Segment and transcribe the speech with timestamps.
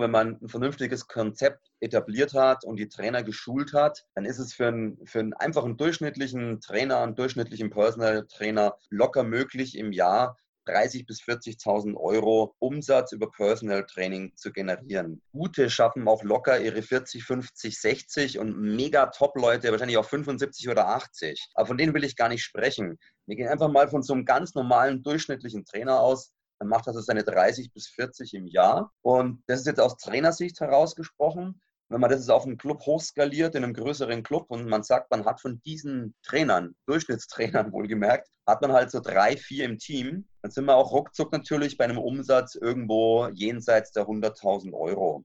[0.00, 4.54] Wenn man ein vernünftiges Konzept etabliert hat und die Trainer geschult hat, dann ist es
[4.54, 10.36] für einen, für einen einfachen durchschnittlichen Trainer, einen durchschnittlichen Personal Trainer locker möglich, im Jahr
[10.66, 15.22] 30.000 bis 40.000 Euro Umsatz über Personal Training zu generieren.
[15.32, 20.88] Gute schaffen auch locker ihre 40, 50, 60 und mega Top-Leute wahrscheinlich auch 75 oder
[20.88, 21.48] 80.
[21.54, 22.98] Aber von denen will ich gar nicht sprechen.
[23.26, 26.92] Wir gehen einfach mal von so einem ganz normalen durchschnittlichen Trainer aus, dann macht er
[26.92, 28.92] seine 30 bis 40 im Jahr.
[29.00, 31.60] Und das ist jetzt aus Trainersicht herausgesprochen.
[31.88, 35.24] Wenn man das auf einen Club hochskaliert, in einem größeren Club und man sagt, man
[35.24, 40.50] hat von diesen Trainern, Durchschnittstrainern wohlgemerkt, hat man halt so drei, vier im Team, dann
[40.50, 45.24] sind wir auch ruckzuck natürlich bei einem Umsatz irgendwo jenseits der 100.000 Euro.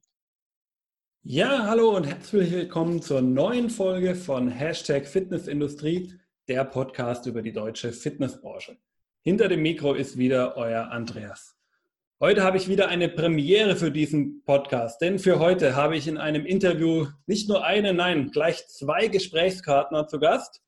[1.22, 6.14] Ja, hallo und herzlich willkommen zur neuen Folge von Hashtag Fitnessindustrie,
[6.48, 8.78] der Podcast über die deutsche Fitnessbranche.
[9.28, 11.56] Hinter dem Mikro ist wieder euer Andreas.
[12.20, 16.20] Heute habe ich wieder eine Premiere für diesen Podcast, denn für heute habe ich in
[16.20, 20.62] einem Interview nicht nur einen, nein, gleich zwei Gesprächspartner zu Gast.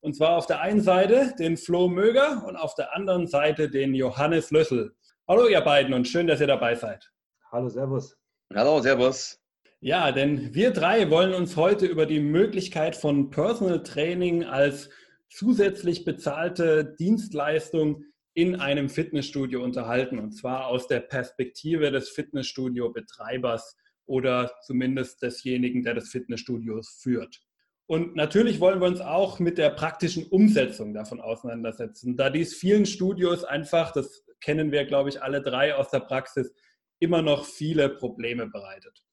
[0.00, 3.94] Und zwar auf der einen Seite den Flo Möger und auf der anderen Seite den
[3.94, 4.92] Johannes Lössel.
[5.28, 7.12] Hallo ihr beiden und schön, dass ihr dabei seid.
[7.52, 8.16] Hallo, Servus.
[8.52, 9.38] Hallo, Servus.
[9.78, 14.90] Ja, denn wir drei wollen uns heute über die Möglichkeit von Personal Training als
[15.30, 24.52] zusätzlich bezahlte Dienstleistung in einem Fitnessstudio unterhalten und zwar aus der Perspektive des Fitnessstudio-Betreibers oder
[24.66, 27.40] zumindest desjenigen, der das Fitnessstudio führt.
[27.86, 32.86] Und natürlich wollen wir uns auch mit der praktischen Umsetzung davon auseinandersetzen, da dies vielen
[32.86, 36.52] Studios einfach, das kennen wir, glaube ich, alle drei aus der Praxis,
[37.00, 39.04] immer noch viele Probleme bereitet.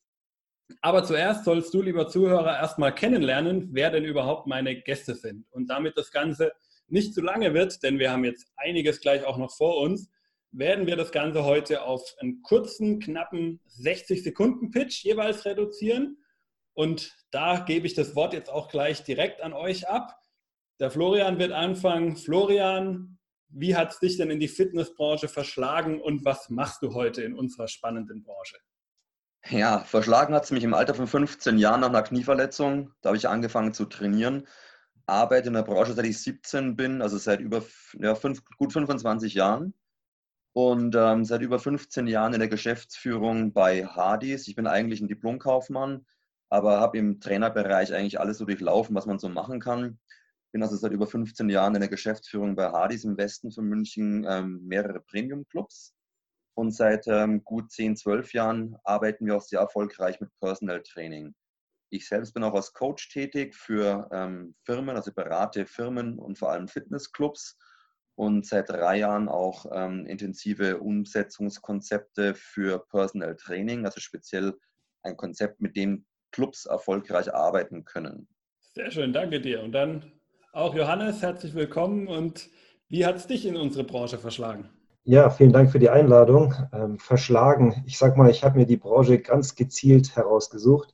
[0.82, 5.46] Aber zuerst sollst du, lieber Zuhörer, erstmal kennenlernen, wer denn überhaupt meine Gäste sind.
[5.52, 6.52] Und damit das Ganze
[6.88, 10.09] nicht zu lange wird, denn wir haben jetzt einiges gleich auch noch vor uns,
[10.52, 16.18] werden wir das Ganze heute auf einen kurzen, knappen 60 Sekunden Pitch jeweils reduzieren.
[16.74, 20.16] Und da gebe ich das Wort jetzt auch gleich direkt an euch ab.
[20.80, 22.16] Der Florian wird anfangen.
[22.16, 23.18] Florian,
[23.50, 27.34] wie hat es dich denn in die Fitnessbranche verschlagen und was machst du heute in
[27.34, 28.58] unserer spannenden Branche?
[29.46, 32.92] Ja, verschlagen hat es mich im Alter von 15 Jahren nach einer Knieverletzung.
[33.02, 34.48] Da habe ich angefangen zu trainieren.
[35.06, 39.34] Arbeite in der Branche, seit ich 17 bin, also seit über ja, fünf, gut 25
[39.36, 39.74] Jahren.
[40.53, 44.47] Und ähm, seit über 15 Jahren in der Geschäftsführung bei Hardys.
[44.47, 46.06] Ich bin eigentlich ein Diplomkaufmann,
[46.50, 50.00] aber habe im Trainerbereich eigentlich alles so durchlaufen, was man so machen kann.
[50.52, 54.26] Bin also seit über 15 Jahren in der Geschäftsführung bei Hardys im Westen von München,
[54.28, 55.94] ähm, mehrere Premium-Clubs
[56.57, 61.35] und seit ähm, gut 10, 12 Jahren arbeiten wir auch sehr erfolgreich mit Personal Training.
[61.91, 66.51] Ich selbst bin auch als Coach tätig für ähm, Firmen, also berate Firmen und vor
[66.51, 67.59] allem Fitnessclubs
[68.16, 74.57] und seit drei Jahren auch ähm, intensive Umsetzungskonzepte für Personal Training, also speziell
[75.03, 78.28] ein Konzept, mit dem Clubs erfolgreich arbeiten können.
[78.73, 79.62] Sehr schön, danke dir.
[79.62, 80.12] Und dann
[80.53, 82.07] auch Johannes, herzlich willkommen.
[82.07, 82.50] Und
[82.90, 84.72] wie hat es dich in unsere Branche verschlagen?
[85.09, 86.53] Ja, vielen Dank für die Einladung.
[86.73, 87.81] Ähm, verschlagen.
[87.85, 90.94] Ich sag mal, ich habe mir die Branche ganz gezielt herausgesucht.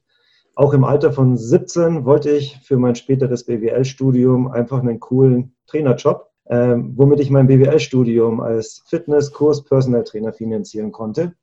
[0.54, 6.30] Auch im Alter von 17 wollte ich für mein späteres BWL-Studium einfach einen coolen Trainerjob,
[6.46, 11.34] ähm, womit ich mein BWL-Studium als Fitness-Kurs Personal Trainer finanzieren konnte.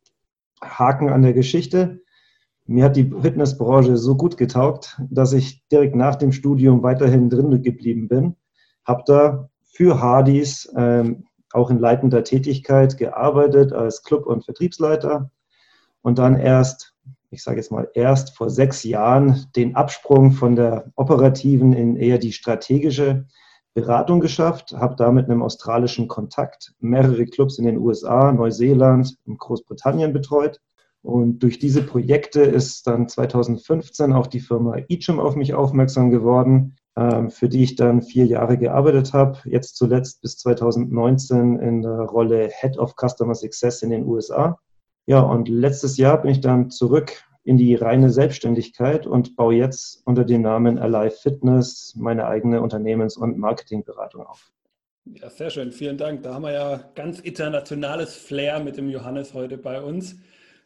[0.62, 2.00] Haken an der Geschichte.
[2.66, 7.64] Mir hat die Fitnessbranche so gut getaugt, dass ich direkt nach dem Studium weiterhin drin
[7.64, 8.36] geblieben bin.
[8.84, 15.30] Habe da für Hardys ähm, auch in leitender Tätigkeit gearbeitet als Club- und Vertriebsleiter
[16.02, 16.94] und dann erst,
[17.30, 22.18] ich sage jetzt mal, erst vor sechs Jahren den Absprung von der operativen in eher
[22.18, 23.26] die strategische
[23.74, 29.38] Beratung geschafft, habe da mit einem australischen Kontakt mehrere Clubs in den USA, Neuseeland und
[29.38, 30.60] Großbritannien betreut.
[31.02, 36.76] Und durch diese Projekte ist dann 2015 auch die Firma Eacham auf mich aufmerksam geworden,
[36.94, 39.38] für die ich dann vier Jahre gearbeitet habe.
[39.44, 44.58] Jetzt zuletzt bis 2019 in der Rolle Head of Customer Success in den USA.
[45.06, 50.02] Ja, und letztes Jahr bin ich dann zurück in die reine Selbstständigkeit und baue jetzt
[50.04, 54.52] unter dem Namen Alive Fitness meine eigene Unternehmens- und Marketingberatung auf.
[55.06, 55.72] Ja, sehr schön.
[55.72, 56.22] Vielen Dank.
[56.22, 60.16] Da haben wir ja ganz internationales Flair mit dem Johannes heute bei uns.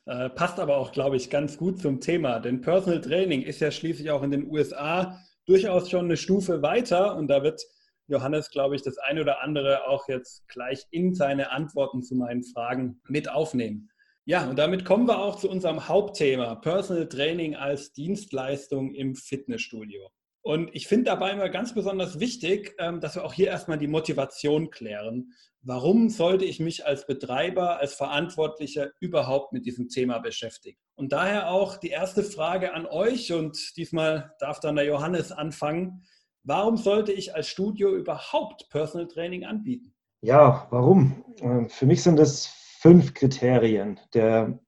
[0.06, 3.70] Äh, passt aber auch, glaube ich, ganz gut zum Thema, denn Personal Training ist ja
[3.70, 7.62] schließlich auch in den USA durchaus schon eine Stufe weiter und da wird
[8.06, 12.44] Johannes, glaube ich, das eine oder andere auch jetzt gleich in seine Antworten zu meinen
[12.44, 13.90] Fragen mit aufnehmen.
[14.26, 20.10] Ja, und damit kommen wir auch zu unserem Hauptthema, Personal Training als Dienstleistung im Fitnessstudio.
[20.44, 23.86] Und ich finde dabei immer ganz besonders wichtig, ähm, dass wir auch hier erstmal die
[23.86, 25.32] Motivation klären.
[25.62, 30.76] Warum sollte ich mich als Betreiber, als Verantwortlicher überhaupt mit diesem Thema beschäftigen?
[30.96, 36.04] Und daher auch die erste Frage an euch und diesmal darf dann der Johannes anfangen.
[36.42, 39.94] Warum sollte ich als Studio überhaupt Personal Training anbieten?
[40.20, 41.24] Ja, warum?
[41.40, 42.48] Ähm, für mich sind es
[42.80, 43.98] fünf Kriterien.
[44.12, 44.58] Der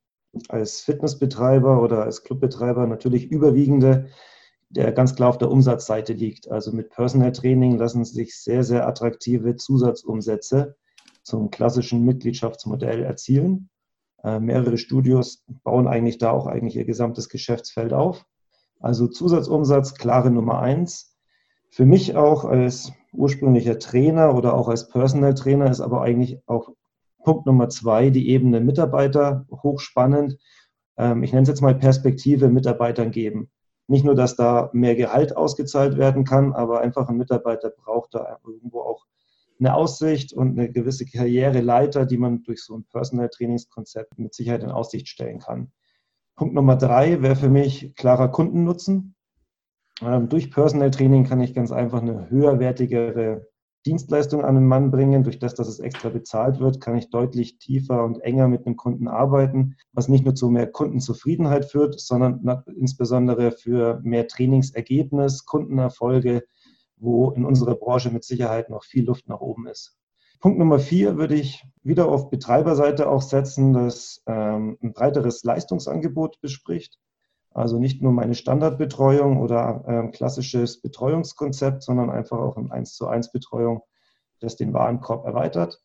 [0.48, 4.08] als Fitnessbetreiber oder als Clubbetreiber natürlich überwiegende
[4.76, 6.50] der ganz klar auf der Umsatzseite liegt.
[6.50, 10.76] Also mit Personal Training lassen sich sehr, sehr attraktive Zusatzumsätze
[11.22, 13.70] zum klassischen Mitgliedschaftsmodell erzielen.
[14.22, 18.26] Äh, mehrere Studios bauen eigentlich da auch eigentlich ihr gesamtes Geschäftsfeld auf.
[18.78, 21.16] Also Zusatzumsatz, klare Nummer eins.
[21.70, 26.70] Für mich auch als ursprünglicher Trainer oder auch als Personal Trainer ist aber eigentlich auch
[27.24, 30.36] Punkt Nummer zwei die Ebene Mitarbeiter hochspannend.
[30.98, 33.50] Ähm, ich nenne es jetzt mal Perspektive Mitarbeitern geben
[33.88, 38.38] nicht nur, dass da mehr Gehalt ausgezahlt werden kann, aber einfach ein Mitarbeiter braucht da
[38.44, 39.06] irgendwo auch
[39.58, 44.62] eine Aussicht und eine gewisse Karriereleiter, die man durch so ein Personal Trainingskonzept mit Sicherheit
[44.62, 45.72] in Aussicht stellen kann.
[46.34, 49.14] Punkt Nummer drei wäre für mich klarer Kundennutzen.
[50.02, 53.46] Ähm, durch Personal Training kann ich ganz einfach eine höherwertigere
[53.86, 55.24] Dienstleistung an den Mann bringen.
[55.24, 58.76] Durch das, dass es extra bezahlt wird, kann ich deutlich tiefer und enger mit dem
[58.76, 66.44] Kunden arbeiten, was nicht nur zu mehr Kundenzufriedenheit führt, sondern insbesondere für mehr Trainingsergebnis, Kundenerfolge,
[66.96, 69.96] wo in unserer Branche mit Sicherheit noch viel Luft nach oben ist.
[70.40, 76.40] Punkt Nummer vier würde ich wieder auf Betreiberseite auch setzen, das ähm, ein breiteres Leistungsangebot
[76.40, 76.98] bespricht.
[77.56, 83.06] Also nicht nur meine Standardbetreuung oder ähm, klassisches Betreuungskonzept, sondern einfach auch eine 1 zu
[83.06, 83.80] 1 Betreuung,
[84.40, 85.82] das den Warenkorb erweitert.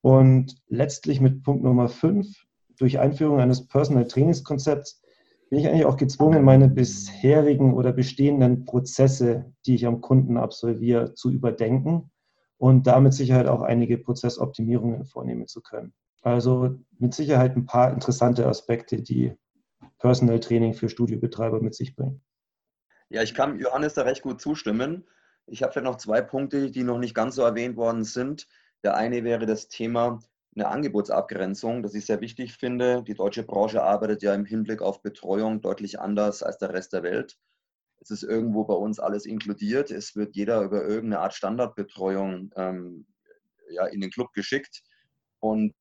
[0.00, 2.46] Und letztlich mit Punkt Nummer 5,
[2.78, 5.02] durch Einführung eines Personal Trainingskonzepts
[5.50, 11.12] bin ich eigentlich auch gezwungen, meine bisherigen oder bestehenden Prozesse, die ich am Kunden absolviere,
[11.12, 12.10] zu überdenken
[12.56, 15.92] und damit Sicherheit auch einige Prozessoptimierungen vornehmen zu können.
[16.22, 19.34] Also mit Sicherheit ein paar interessante Aspekte, die
[20.02, 22.20] Personal Training für Studiobetreiber mit sich bringt.
[23.08, 25.08] Ja, ich kann Johannes da recht gut zustimmen.
[25.46, 28.48] Ich habe vielleicht noch zwei Punkte, die noch nicht ganz so erwähnt worden sind.
[28.82, 30.18] Der eine wäre das Thema
[30.56, 33.04] eine Angebotsabgrenzung, das ich sehr wichtig finde.
[33.04, 37.04] Die deutsche Branche arbeitet ja im Hinblick auf Betreuung deutlich anders als der Rest der
[37.04, 37.38] Welt.
[38.00, 39.92] Es ist irgendwo bei uns alles inkludiert.
[39.92, 43.06] Es wird jeder über irgendeine Art Standardbetreuung ähm,
[43.70, 44.82] ja, in den Club geschickt.
[45.38, 45.72] Und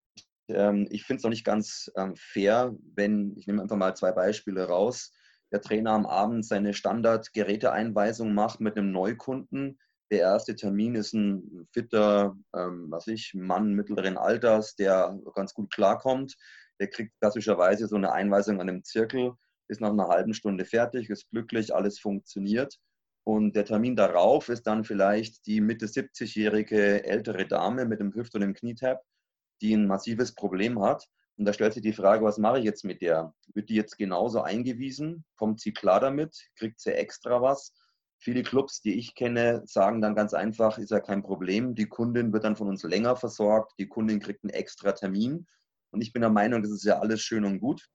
[0.55, 4.11] ähm, ich finde es noch nicht ganz ähm, fair, wenn, ich nehme einfach mal zwei
[4.11, 5.13] Beispiele raus,
[5.51, 9.79] der Trainer am Abend seine Standard-Geräteeinweisung macht mit einem Neukunden.
[10.09, 15.71] Der erste Termin ist ein fitter, ähm, was ich, Mann mittleren Alters, der ganz gut
[15.73, 16.35] klarkommt.
[16.79, 19.33] Der kriegt klassischerweise so eine Einweisung an einem Zirkel,
[19.67, 22.77] ist nach einer halben Stunde fertig, ist glücklich, alles funktioniert.
[23.23, 28.33] Und der Termin darauf ist dann vielleicht die Mitte 70-jährige ältere Dame mit dem Hüft-
[28.35, 29.03] und dem Knietab,
[29.61, 31.07] die ein massives Problem hat.
[31.37, 33.33] Und da stellt sich die Frage, was mache ich jetzt mit der?
[33.53, 35.25] Wird die jetzt genauso eingewiesen?
[35.37, 36.37] Kommt sie klar damit?
[36.55, 37.73] Kriegt sie extra was?
[38.19, 41.73] Viele Clubs, die ich kenne, sagen dann ganz einfach, ist ja kein Problem.
[41.73, 43.73] Die Kundin wird dann von uns länger versorgt.
[43.79, 45.47] Die Kundin kriegt einen extra Termin.
[45.89, 47.89] Und ich bin der Meinung, das ist ja alles schön und gut.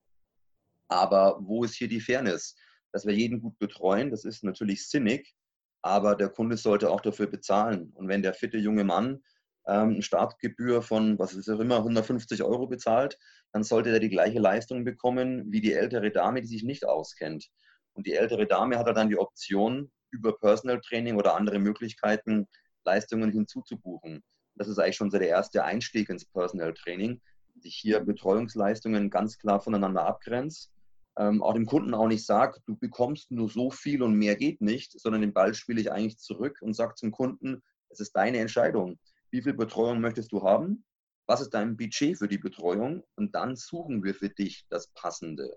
[0.88, 2.56] Aber wo ist hier die Fairness?
[2.90, 5.34] Dass wir jeden gut betreuen, das ist natürlich sinnig.
[5.82, 7.92] Aber der Kunde sollte auch dafür bezahlen.
[7.94, 9.22] Und wenn der fitte junge Mann
[9.66, 13.18] ähm, Startgebühr von, was ist auch immer, 150 Euro bezahlt,
[13.52, 17.48] dann sollte er die gleiche Leistung bekommen wie die ältere Dame, die sich nicht auskennt.
[17.94, 22.46] Und die ältere Dame hat dann die Option, über Personal Training oder andere Möglichkeiten
[22.84, 24.22] Leistungen hinzuzubuchen.
[24.54, 27.20] Das ist eigentlich schon so der erste Einstieg ins Personal Training,
[27.60, 30.70] sich hier Betreuungsleistungen ganz klar voneinander abgrenzt.
[31.18, 34.60] Ähm, auch dem Kunden auch nicht sagt, du bekommst nur so viel und mehr geht
[34.60, 38.38] nicht, sondern den Ball spiele ich eigentlich zurück und sage zum Kunden, es ist deine
[38.38, 38.98] Entscheidung
[39.30, 40.84] wie viel Betreuung möchtest du haben,
[41.26, 45.56] was ist dein Budget für die Betreuung und dann suchen wir für dich das Passende.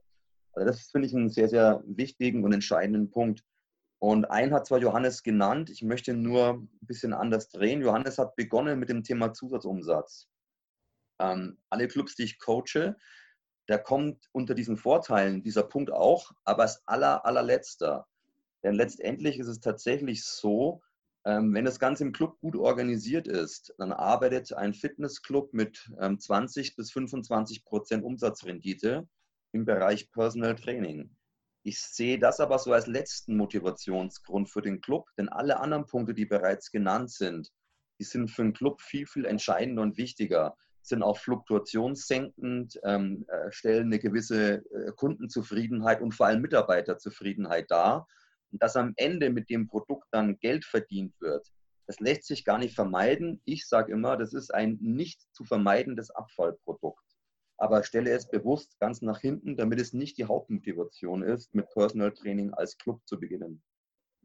[0.54, 3.44] Also das finde ich einen sehr, sehr wichtigen und entscheidenden Punkt.
[4.00, 7.82] Und einen hat zwar Johannes genannt, ich möchte nur ein bisschen anders drehen.
[7.82, 10.28] Johannes hat begonnen mit dem Thema Zusatzumsatz.
[11.20, 12.96] Ähm, alle Clubs, die ich coache,
[13.68, 18.08] da kommt unter diesen Vorteilen dieser Punkt auch, aber als aller, allerletzter.
[18.64, 20.82] Denn letztendlich ist es tatsächlich so,
[21.38, 26.74] wenn das Ganze im Club gut organisiert ist, dann arbeitet ein Fitnessclub mit 20 ähm,
[26.78, 29.08] bis 25 Prozent Umsatzrendite
[29.52, 31.16] im Bereich Personal Training.
[31.64, 36.14] Ich sehe das aber so als letzten Motivationsgrund für den Club, denn alle anderen Punkte,
[36.14, 37.52] die bereits genannt sind,
[38.00, 43.52] die sind für den Club viel, viel entscheidender und wichtiger, sind auch fluktuationssenkend, ähm, äh,
[43.52, 48.08] stellen eine gewisse äh, Kundenzufriedenheit und vor allem Mitarbeiterzufriedenheit dar
[48.52, 51.48] und dass am Ende mit dem Produkt dann Geld verdient wird,
[51.88, 53.42] das lässt sich gar nicht vermeiden.
[53.46, 57.04] Ich sage immer, das ist ein nicht zu vermeidendes Abfallprodukt.
[57.58, 62.14] Aber stelle es bewusst ganz nach hinten, damit es nicht die Hauptmotivation ist, mit Personal
[62.14, 63.64] Training als Club zu beginnen.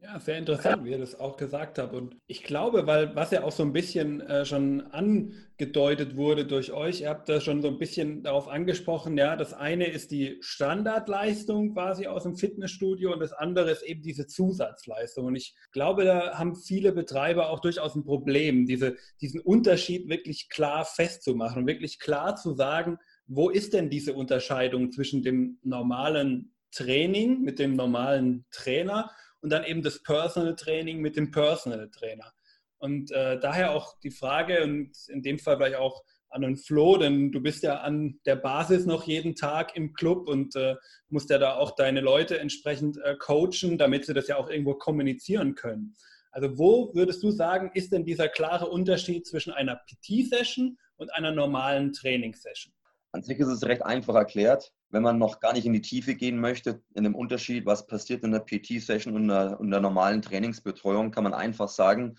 [0.01, 1.95] Ja, sehr interessant, wie ihr das auch gesagt habt.
[1.95, 6.73] Und ich glaube, weil was ja auch so ein bisschen äh, schon angedeutet wurde durch
[6.73, 10.37] euch, ihr habt da schon so ein bisschen darauf angesprochen, ja, das eine ist die
[10.41, 15.25] Standardleistung quasi aus dem Fitnessstudio und das andere ist eben diese Zusatzleistung.
[15.25, 20.49] Und ich glaube, da haben viele Betreiber auch durchaus ein Problem, diese, diesen Unterschied wirklich
[20.49, 26.51] klar festzumachen und wirklich klar zu sagen, wo ist denn diese Unterscheidung zwischen dem normalen
[26.71, 29.09] Training mit dem normalen Trainer
[29.45, 32.33] und dann eben das Personal Training mit dem Personal Trainer.
[32.79, 36.97] Und äh, daher auch die Frage, und in dem Fall vielleicht auch an den Flo,
[36.97, 40.77] denn du bist ja an der Basis noch jeden Tag im Club und äh,
[41.09, 44.73] musst ja da auch deine Leute entsprechend äh, coachen, damit sie das ja auch irgendwo
[44.73, 45.95] kommunizieren können.
[46.31, 51.31] Also wo würdest du sagen, ist denn dieser klare Unterschied zwischen einer PT-Session und einer
[51.31, 52.73] normalen Trainingssession?
[53.11, 56.15] An sich ist es recht einfach erklärt wenn man noch gar nicht in die Tiefe
[56.15, 60.21] gehen möchte, in dem Unterschied, was passiert in der PT-Session und der, und der normalen
[60.21, 62.17] Trainingsbetreuung, kann man einfach sagen,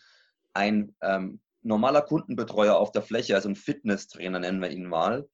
[0.52, 5.28] ein ähm, normaler Kundenbetreuer auf der Fläche, also ein Fitnesstrainer nennen wir ihn mal,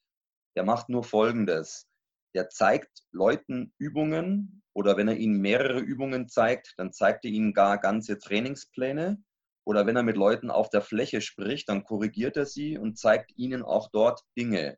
[0.56, 1.88] der macht nur Folgendes.
[2.34, 7.52] Der zeigt Leuten Übungen oder wenn er ihnen mehrere Übungen zeigt, dann zeigt er ihnen
[7.52, 9.22] gar ganze Trainingspläne.
[9.64, 13.32] Oder wenn er mit Leuten auf der Fläche spricht, dann korrigiert er sie und zeigt
[13.36, 14.76] ihnen auch dort Dinge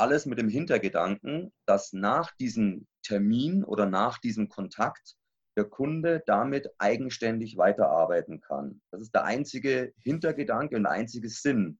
[0.00, 5.16] alles mit dem Hintergedanken, dass nach diesem Termin oder nach diesem Kontakt
[5.56, 8.80] der Kunde damit eigenständig weiterarbeiten kann.
[8.90, 11.78] Das ist der einzige Hintergedanke und der einzige Sinn.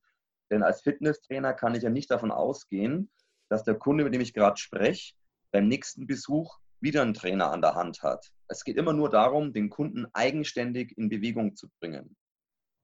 [0.51, 3.09] Denn als Fitnesstrainer kann ich ja nicht davon ausgehen,
[3.49, 5.13] dass der Kunde, mit dem ich gerade spreche,
[5.51, 8.31] beim nächsten Besuch wieder einen Trainer an der Hand hat.
[8.47, 12.15] Es geht immer nur darum, den Kunden eigenständig in Bewegung zu bringen.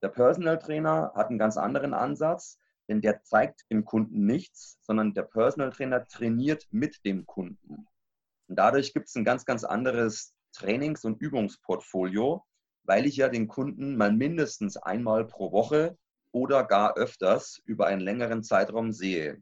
[0.02, 5.14] Der Personal Trainer hat einen ganz anderen Ansatz denn der zeigt dem Kunden nichts, sondern
[5.14, 7.88] der Personal Trainer trainiert mit dem Kunden.
[8.48, 12.46] Und dadurch gibt es ein ganz, ganz anderes Trainings- und Übungsportfolio,
[12.84, 15.98] weil ich ja den Kunden mal mindestens einmal pro Woche
[16.32, 19.42] oder gar öfters über einen längeren Zeitraum sehe.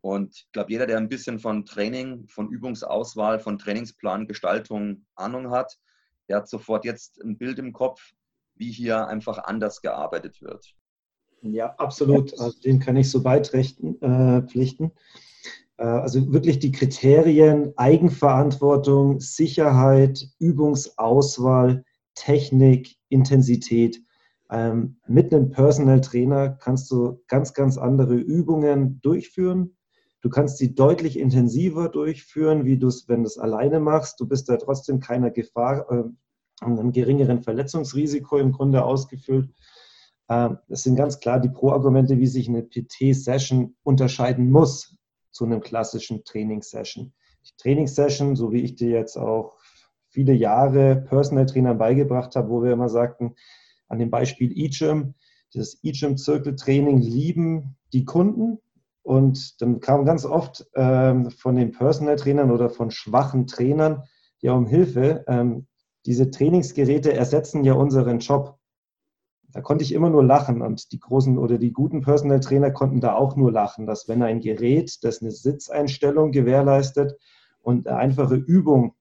[0.00, 5.76] Und ich glaube, jeder, der ein bisschen von Training, von Übungsauswahl, von Trainingsplangestaltung Ahnung hat,
[6.28, 8.12] der hat sofort jetzt ein Bild im Kopf,
[8.54, 10.77] wie hier einfach anders gearbeitet wird.
[11.42, 12.38] Ja, absolut.
[12.38, 14.00] Also dem kann ich so beipflichten.
[14.02, 14.92] Äh, pflichten.
[15.78, 24.02] Äh, also wirklich die Kriterien Eigenverantwortung, Sicherheit, Übungsauswahl, Technik, Intensität.
[24.50, 29.76] Ähm, mit einem Personal Trainer kannst du ganz, ganz andere Übungen durchführen.
[30.20, 34.18] Du kannst sie deutlich intensiver durchführen, wie du es, wenn du es alleine machst.
[34.20, 36.04] Du bist da trotzdem keiner Gefahr, äh,
[36.64, 39.50] einem geringeren Verletzungsrisiko im Grunde ausgefüllt.
[40.28, 44.96] Ähm, das sind ganz klar die Pro-Argumente, wie sich eine PT-Session unterscheiden muss
[45.30, 47.12] zu einem klassischen Trainingssession.
[47.46, 49.56] Die Trainingssession, so wie ich dir jetzt auch
[50.08, 53.34] viele Jahre Personal Trainern beigebracht habe, wo wir immer sagten,
[53.88, 55.14] an dem Beispiel eGym,
[55.54, 58.58] das eGym-Zirkeltraining lieben die Kunden.
[59.02, 64.02] Und dann kam ganz oft ähm, von den Personal Trainern oder von schwachen Trainern
[64.40, 65.24] ja um Hilfe.
[65.26, 65.66] Ähm,
[66.04, 68.57] diese Trainingsgeräte ersetzen ja unseren Job
[69.58, 73.00] da konnte ich immer nur lachen und die großen oder die guten Personal Trainer konnten
[73.00, 77.18] da auch nur lachen, dass wenn ein Gerät, das eine Sitzeinstellung gewährleistet
[77.60, 78.94] und eine einfache Übung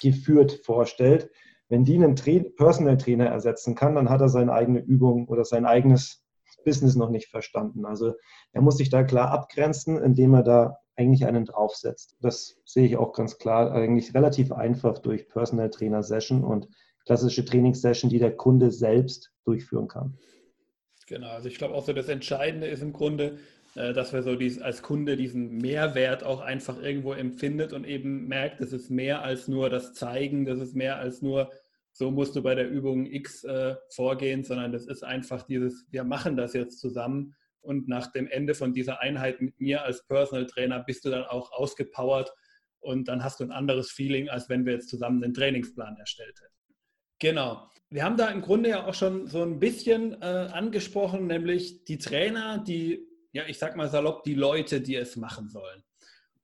[0.00, 1.30] geführt vorstellt,
[1.68, 5.44] wenn die einen Tra Personal Trainer ersetzen kann, dann hat er seine eigene Übung oder
[5.44, 6.24] sein eigenes
[6.64, 7.86] Business noch nicht verstanden.
[7.86, 8.14] Also
[8.50, 12.16] er muss sich da klar abgrenzen, indem er da eigentlich einen draufsetzt.
[12.20, 16.66] Das sehe ich auch ganz klar, eigentlich relativ einfach durch Personal Trainer Session und
[17.04, 20.18] klassische Trainingssession, die der Kunde selbst durchführen kann.
[21.06, 23.38] Genau, also ich glaube auch so das Entscheidende ist im Grunde,
[23.76, 28.26] äh, dass wir so dies, als Kunde diesen Mehrwert auch einfach irgendwo empfindet und eben
[28.26, 31.52] merkt, das ist mehr als nur das Zeigen, das ist mehr als nur,
[31.92, 36.04] so musst du bei der Übung X äh, vorgehen, sondern das ist einfach dieses, wir
[36.04, 40.46] machen das jetzt zusammen und nach dem Ende von dieser Einheit mit mir als Personal
[40.46, 42.32] Trainer bist du dann auch ausgepowert
[42.80, 46.40] und dann hast du ein anderes Feeling, als wenn wir jetzt zusammen einen Trainingsplan erstellt
[46.40, 46.54] hätten.
[47.18, 47.68] Genau.
[47.88, 51.98] Wir haben da im Grunde ja auch schon so ein bisschen äh, angesprochen, nämlich die
[51.98, 55.84] Trainer, die, ja, ich sag mal salopp, die Leute, die es machen sollen.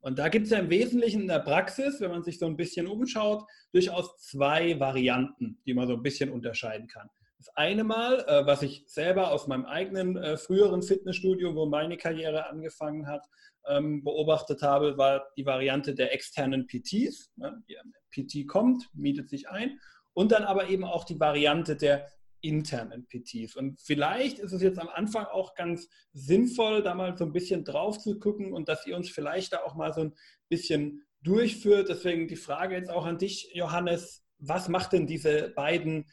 [0.00, 2.56] Und da gibt es ja im Wesentlichen in der Praxis, wenn man sich so ein
[2.56, 7.08] bisschen umschaut, durchaus zwei Varianten, die man so ein bisschen unterscheiden kann.
[7.38, 11.96] Das eine Mal, äh, was ich selber aus meinem eigenen äh, früheren Fitnessstudio, wo meine
[11.96, 13.26] Karriere angefangen hat,
[13.66, 17.32] ähm, beobachtet habe, war die Variante der externen PTs.
[17.34, 17.61] Ne?
[17.68, 17.76] Die
[18.12, 19.80] PT kommt, mietet sich ein
[20.14, 22.09] und dann aber eben auch die Variante der
[22.42, 23.57] internen PTs.
[23.57, 27.64] Und vielleicht ist es jetzt am Anfang auch ganz sinnvoll, da mal so ein bisschen
[27.64, 30.14] drauf zu gucken und dass ihr uns vielleicht da auch mal so ein
[30.49, 31.88] bisschen durchführt.
[31.88, 34.23] Deswegen die Frage jetzt auch an dich, Johannes.
[34.38, 36.07] Was macht denn diese beiden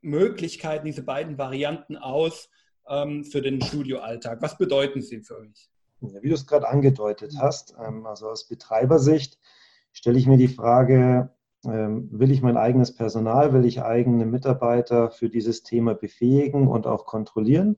[0.00, 2.50] Möglichkeiten, diese beiden Varianten aus
[2.88, 4.42] ähm, für den Studioalltag?
[4.42, 5.70] Was bedeuten sie für euch?
[6.00, 9.38] Wie du es gerade angedeutet hast, ähm, also aus Betreibersicht
[9.92, 11.35] stelle ich mir die Frage,
[11.66, 17.06] will ich mein eigenes Personal, will ich eigene Mitarbeiter für dieses Thema befähigen und auch
[17.06, 17.76] kontrollieren?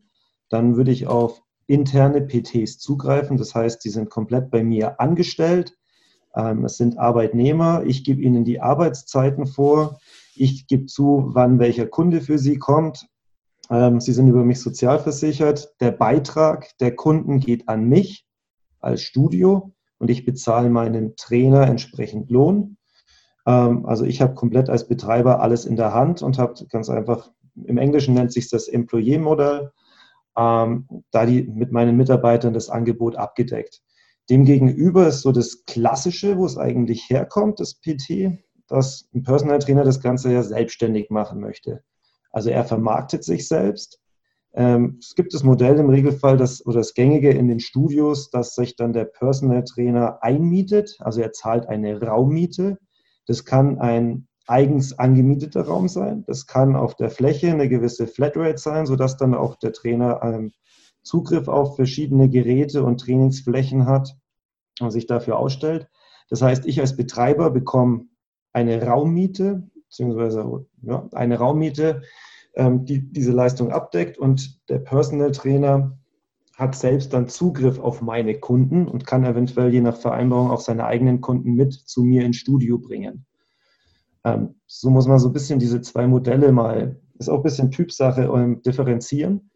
[0.49, 3.37] Dann würde ich auf interne PTs zugreifen.
[3.37, 5.77] Das heißt, die sind komplett bei mir angestellt.
[6.35, 7.85] Ähm, es sind Arbeitnehmer.
[7.85, 9.99] Ich gebe ihnen die Arbeitszeiten vor.
[10.35, 13.07] Ich gebe zu, wann welcher Kunde für sie kommt.
[13.71, 15.75] Ähm, sie sind über mich sozialversichert.
[15.81, 18.27] Der Beitrag der Kunden geht an mich
[18.81, 22.78] als Studio und ich bezahle meinen Trainer entsprechend Lohn.
[23.49, 27.31] Ähm, also ich habe komplett als Betreiber alles in der Hand und habe ganz einfach,
[27.65, 29.73] im Englischen nennt sich das Employee-Modell,
[30.37, 33.81] ähm, da die mit meinen Mitarbeitern das Angebot abgedeckt.
[34.29, 38.39] Demgegenüber ist so das Klassische, wo es eigentlich herkommt, das PT,
[38.69, 41.83] dass ein Personal Trainer das Ganze ja selbstständig machen möchte.
[42.31, 43.99] Also er vermarktet sich selbst.
[44.53, 48.55] Ähm, es gibt das Modell im Regelfall, das, oder das Gängige in den Studios, dass
[48.55, 50.99] sich dann der Personal Trainer einmietet.
[51.01, 52.79] Also er zahlt eine Raummiete.
[53.29, 56.25] Das kann ein eigens angemieteter Raum sein.
[56.27, 60.53] Das kann auf der Fläche eine gewisse Flatrate sein, sodass dann auch der Trainer einen
[61.03, 64.17] Zugriff auf verschiedene Geräte und Trainingsflächen hat
[64.81, 65.89] und sich dafür ausstellt.
[66.31, 68.07] Das heißt, ich als Betreiber bekomme
[68.53, 72.03] eine Raummiete, beziehungsweise ja, eine Raummiete,
[72.55, 75.98] ähm, die diese Leistung abdeckt und der Personal Trainer
[76.59, 80.87] hat selbst dann Zugriff auf meine Kunden und kann eventuell je nach Vereinbarung auch seine
[80.87, 83.25] eigenen Kunden mit zu mir ins Studio bringen.
[84.25, 87.71] Ähm, so muss man so ein bisschen diese zwei Modelle mal, ist auch ein bisschen
[87.71, 89.51] Typsache, ähm, differenzieren.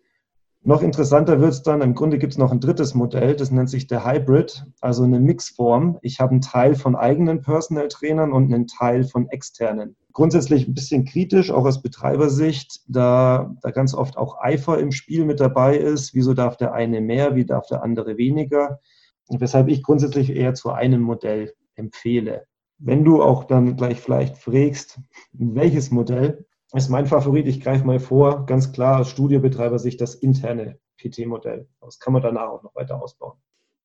[0.62, 3.68] Noch interessanter wird es dann, im Grunde gibt es noch ein drittes Modell, das nennt
[3.68, 5.98] sich der Hybrid, also eine Mixform.
[6.02, 9.96] Ich habe einen Teil von eigenen Personal Trainern und einen Teil von externen.
[10.12, 15.24] Grundsätzlich ein bisschen kritisch, auch aus Betreibersicht, da, da ganz oft auch Eifer im Spiel
[15.24, 16.14] mit dabei ist.
[16.14, 18.80] Wieso darf der eine mehr, wie darf der andere weniger?
[19.28, 22.46] Weshalb ich grundsätzlich eher zu einem Modell empfehle.
[22.78, 25.00] Wenn du auch dann gleich vielleicht fragst,
[25.32, 27.46] welches Modell, ist mein Favorit.
[27.46, 31.68] Ich greife mal vor, ganz klar aus Studiobetreiber sich das interne PT-Modell.
[31.80, 33.38] Das kann man danach auch noch weiter ausbauen.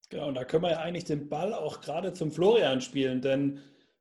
[0.09, 3.59] Genau, und da können wir ja eigentlich den Ball auch gerade zum Florian spielen, denn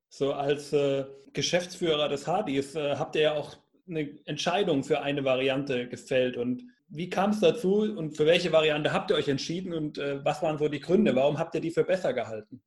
[0.08, 3.56] so als äh, Geschäftsführer des Hardys äh, habt ihr ja auch
[3.88, 6.36] eine Entscheidung für eine Variante gefällt.
[6.36, 10.24] Und wie kam es dazu und für welche Variante habt ihr euch entschieden und äh,
[10.24, 11.14] was waren so die Gründe?
[11.14, 12.62] Warum habt ihr die für besser gehalten?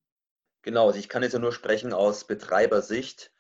[0.62, 3.32] Genau, also ich kann jetzt ja nur sprechen aus Betreibersicht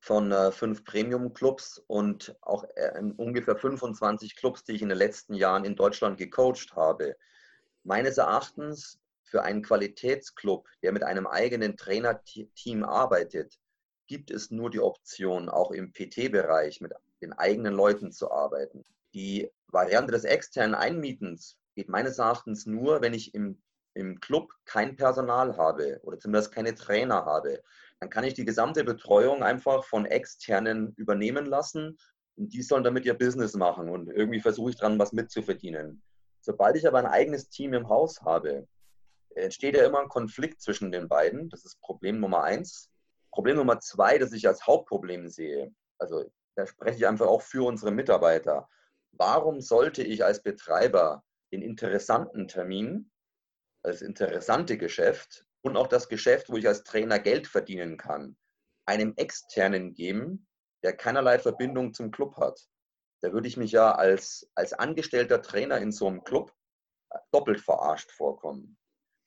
[0.00, 5.34] von äh, fünf Premium-Clubs und auch äh, ungefähr 25 Clubs, die ich in den letzten
[5.34, 7.14] Jahren in Deutschland gecoacht habe.
[7.84, 9.01] Meines Erachtens
[9.32, 13.58] für einen Qualitätsclub, der mit einem eigenen Trainerteam arbeitet,
[14.06, 18.84] gibt es nur die Option, auch im PT-Bereich mit den eigenen Leuten zu arbeiten.
[19.14, 23.60] Die Variante des externen Einmietens geht meines Erachtens nur, wenn ich im,
[23.94, 27.62] im Club kein Personal habe oder zumindest keine Trainer habe
[28.02, 31.96] dann kann ich die gesamte Betreuung einfach von externen übernehmen lassen
[32.34, 36.02] und die sollen damit ihr Business machen und irgendwie versuche ich dran, was mitzuverdienen.
[36.40, 38.66] Sobald ich aber ein eigenes Team im Haus habe,
[39.34, 41.48] entsteht ja immer ein Konflikt zwischen den beiden.
[41.48, 42.90] Das ist Problem Nummer eins.
[43.30, 47.66] Problem Nummer zwei, das ich als Hauptproblem sehe, also da spreche ich einfach auch für
[47.66, 48.68] unsere Mitarbeiter.
[49.12, 53.10] Warum sollte ich als Betreiber den interessanten Termin,
[53.82, 58.36] das interessante Geschäft und auch das Geschäft, wo ich als Trainer Geld verdienen kann,
[58.86, 60.46] einem externen geben,
[60.82, 62.60] der keinerlei Verbindung zum Club hat.
[63.22, 66.52] Da würde ich mich ja als, als angestellter Trainer in so einem Club
[67.30, 68.76] doppelt verarscht vorkommen.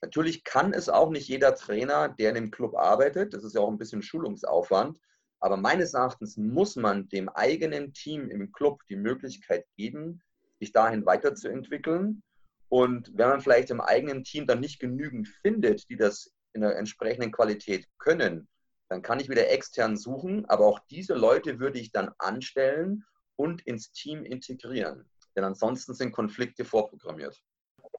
[0.06, 3.62] Natürlich kann es auch nicht jeder Trainer, der in dem Club arbeitet, das ist ja
[3.62, 5.00] auch ein bisschen Schulungsaufwand,
[5.40, 10.22] aber meines Erachtens muss man dem eigenen Team im Club die Möglichkeit geben,
[10.60, 12.22] sich dahin weiterzuentwickeln
[12.70, 16.78] und wenn man vielleicht im eigenen Team dann nicht genügend findet, die das in der
[16.78, 18.48] entsprechenden Qualität können,
[18.90, 23.04] dann kann ich wieder extern suchen, aber auch diese Leute würde ich dann anstellen
[23.38, 25.10] und ins Team integrieren.
[25.36, 27.42] Denn ansonsten sind Konflikte vorprogrammiert.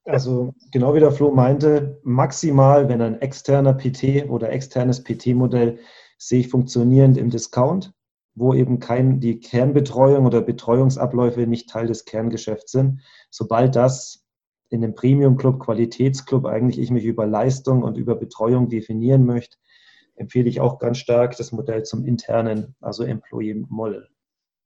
[0.06, 5.80] Also genau wie der Flo meinte, maximal, wenn ein externer PT oder externes PT-Modell
[6.16, 7.92] sehe ich funktionierend im Discount,
[8.36, 13.00] wo eben kein, die Kernbetreuung oder Betreuungsabläufe nicht Teil des Kerngeschäfts sind.
[13.30, 14.24] Sobald das
[14.68, 19.56] in einem Premium-Club, Qualitätsclub eigentlich ich mich über Leistung und über Betreuung definieren möchte,
[20.14, 24.08] empfehle ich auch ganz stark das Modell zum internen, also Employee Model.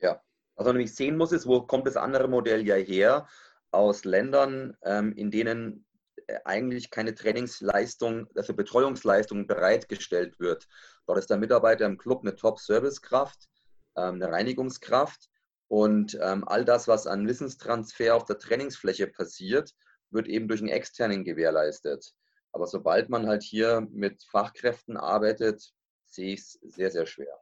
[0.01, 0.21] Ja,
[0.55, 3.27] also nämlich sehen muss ist, wo kommt das andere Modell ja her?
[3.73, 5.85] Aus Ländern, ähm, in denen
[6.27, 10.67] äh, eigentlich keine Trainingsleistung, also Betreuungsleistung bereitgestellt wird.
[11.07, 13.49] Dort ist der Mitarbeiter im Club eine Top-Service-Kraft,
[13.97, 15.29] ähm, eine Reinigungskraft
[15.69, 19.73] und ähm, all das, was an Wissenstransfer auf der Trainingsfläche passiert,
[20.11, 22.13] wird eben durch einen externen gewährleistet.
[22.53, 25.73] Aber sobald man halt hier mit Fachkräften arbeitet,
[26.05, 27.39] sehe ich es sehr, sehr schwer.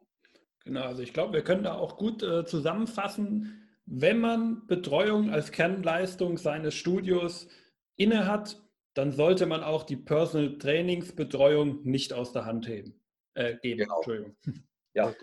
[0.65, 5.51] Genau, also ich glaube, wir können da auch gut äh, zusammenfassen, wenn man Betreuung als
[5.53, 7.49] Kernleistung seines Studios
[7.97, 8.63] innehat,
[8.95, 13.01] dann sollte man auch die Personal Trainingsbetreuung nicht aus der Hand heben,
[13.35, 13.81] äh, geben.
[13.81, 13.97] Genau.
[13.97, 14.37] Entschuldigung.
[14.95, 15.15] Ja.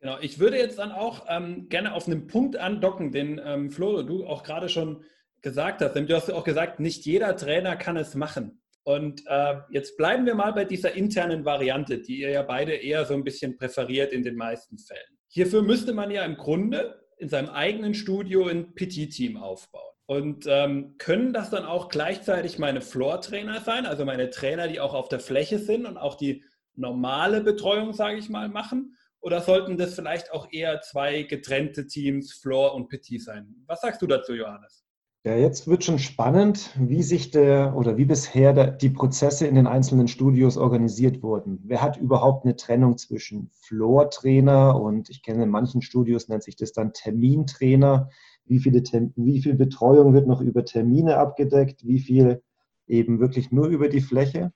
[0.00, 0.18] Genau.
[0.20, 4.26] Ich würde jetzt dann auch ähm, gerne auf einen Punkt andocken, den ähm, Flo, du
[4.26, 5.02] auch gerade schon
[5.40, 5.94] gesagt hast.
[5.94, 8.62] Denn du hast auch gesagt, nicht jeder Trainer kann es machen.
[8.84, 13.06] Und äh, jetzt bleiben wir mal bei dieser internen Variante, die ihr ja beide eher
[13.06, 15.18] so ein bisschen präferiert in den meisten Fällen.
[15.28, 19.94] Hierfür müsste man ja im Grunde in seinem eigenen Studio ein PT-Team aufbauen.
[20.04, 24.92] Und ähm, können das dann auch gleichzeitig meine Floor-Trainer sein, also meine Trainer, die auch
[24.92, 28.98] auf der Fläche sind und auch die normale Betreuung, sage ich mal, machen?
[29.20, 33.54] Oder sollten das vielleicht auch eher zwei getrennte Teams, Floor und Petit sein?
[33.66, 34.83] Was sagst du dazu, Johannes?
[35.26, 39.54] Ja, jetzt wird schon spannend, wie sich der oder wie bisher der, die Prozesse in
[39.54, 41.60] den einzelnen Studios organisiert wurden.
[41.64, 46.56] Wer hat überhaupt eine Trennung zwischen Floor-Trainer und ich kenne in manchen Studios nennt sich
[46.56, 48.10] das dann Termintrainer.
[48.44, 48.82] Wie, viele,
[49.16, 51.86] wie viel Betreuung wird noch über Termine abgedeckt?
[51.86, 52.42] Wie viel
[52.86, 54.52] eben wirklich nur über die Fläche?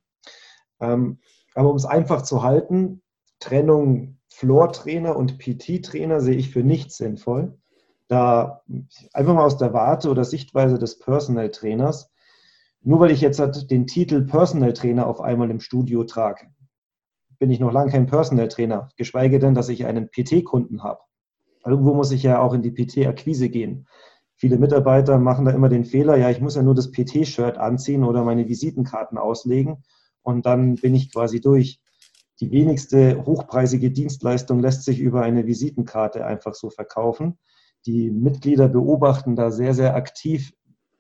[0.80, 1.20] Ähm,
[1.54, 3.00] aber um es einfach zu halten,
[3.40, 7.56] Trennung Floor-Trainer und PT-Trainer sehe ich für nicht sinnvoll
[8.08, 8.62] da
[9.12, 12.10] einfach mal aus der Warte oder Sichtweise des Personal Trainers,
[12.80, 16.46] nur weil ich jetzt halt den Titel Personal Trainer auf einmal im Studio trage,
[17.38, 21.00] bin ich noch lange kein Personal Trainer, geschweige denn, dass ich einen PT-Kunden habe.
[21.64, 23.86] Irgendwo muss ich ja auch in die PT-Akquise gehen.
[24.36, 28.04] Viele Mitarbeiter machen da immer den Fehler, ja, ich muss ja nur das PT-Shirt anziehen
[28.04, 29.84] oder meine Visitenkarten auslegen
[30.22, 31.80] und dann bin ich quasi durch.
[32.40, 37.36] Die wenigste hochpreisige Dienstleistung lässt sich über eine Visitenkarte einfach so verkaufen
[37.88, 40.52] die Mitglieder beobachten da sehr, sehr aktiv,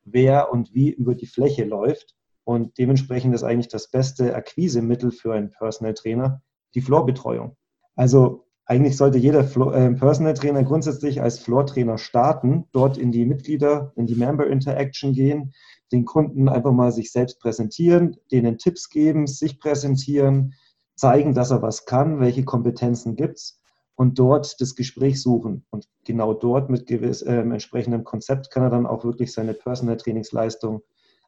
[0.04, 2.16] wer und wie über die Fläche läuft.
[2.44, 6.40] Und dementsprechend ist eigentlich das beste Akquisemittel für einen Personal Trainer
[6.74, 7.56] die Floorbetreuung.
[7.94, 13.26] Also eigentlich sollte jeder äh, Personal Trainer grundsätzlich als Floor Trainer starten, dort in die
[13.26, 15.52] Mitglieder, in die Member Interaction gehen,
[15.92, 20.54] den Kunden einfach mal sich selbst präsentieren, denen Tipps geben, sich präsentieren,
[20.94, 23.60] zeigen, dass er was kann, welche Kompetenzen gibt es
[23.98, 25.66] und dort das Gespräch suchen.
[25.70, 29.96] Und genau dort mit gewiss, äh, entsprechendem Konzept kann er dann auch wirklich seine Personal
[29.96, 30.82] Trainingsleistung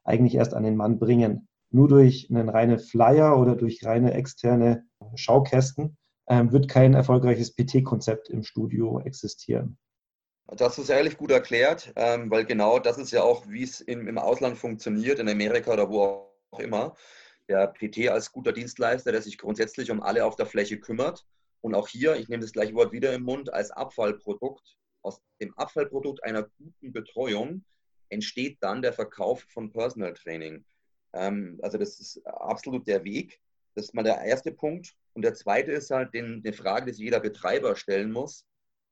[0.04, 1.48] eigentlich erst an den Mann bringen.
[1.72, 4.84] Nur durch einen reinen Flyer oder durch reine externe
[5.16, 5.96] Schaukästen
[6.28, 9.76] ähm, wird kein erfolgreiches PT-Konzept im Studio existieren.
[10.46, 14.06] Das ist ehrlich gut erklärt, ähm, weil genau das ist ja auch, wie es im,
[14.06, 16.94] im Ausland funktioniert, in Amerika oder wo auch immer.
[17.48, 21.26] Der PT als guter Dienstleister, der sich grundsätzlich um alle auf der Fläche kümmert
[21.60, 25.56] und auch hier, ich nehme das gleiche Wort wieder im Mund, als Abfallprodukt, aus dem
[25.56, 27.64] Abfallprodukt einer guten Betreuung
[28.10, 30.64] entsteht dann der Verkauf von Personal Training.
[31.12, 33.40] Ähm, also das ist absolut der Weg.
[33.74, 34.94] Das ist mal der erste Punkt.
[35.14, 38.46] Und der zweite ist halt den, die Frage, die sich jeder Betreiber stellen muss.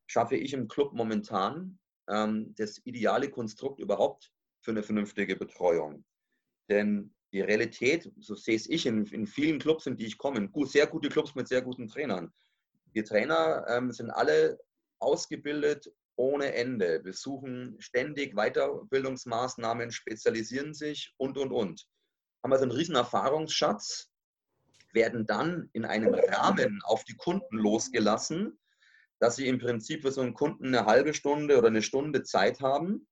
[0.07, 1.79] Schaffe ich im Club momentan
[2.09, 6.05] ähm, das ideale Konstrukt überhaupt für eine vernünftige Betreuung?
[6.71, 10.49] Denn die Realität, so sehe es ich in, in vielen Clubs, in die ich komme,
[10.65, 12.33] sehr gute Clubs mit sehr guten Trainern,
[12.99, 14.59] die Trainer ähm, sind alle
[14.99, 21.87] ausgebildet ohne Ende, besuchen ständig Weiterbildungsmaßnahmen, spezialisieren sich und, und, und.
[22.43, 24.11] Haben also einen riesen Erfahrungsschatz,
[24.93, 28.59] werden dann in einem Rahmen auf die Kunden losgelassen,
[29.21, 32.61] dass sie im Prinzip für so einen Kunden eine halbe Stunde oder eine Stunde Zeit
[32.61, 33.07] haben,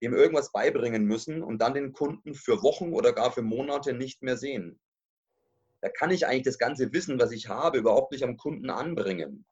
[0.00, 4.22] ihm irgendwas beibringen müssen und dann den Kunden für Wochen oder gar für Monate nicht
[4.22, 4.80] mehr sehen
[5.80, 9.44] da kann ich eigentlich das ganze Wissen, was ich habe, überhaupt nicht am Kunden anbringen.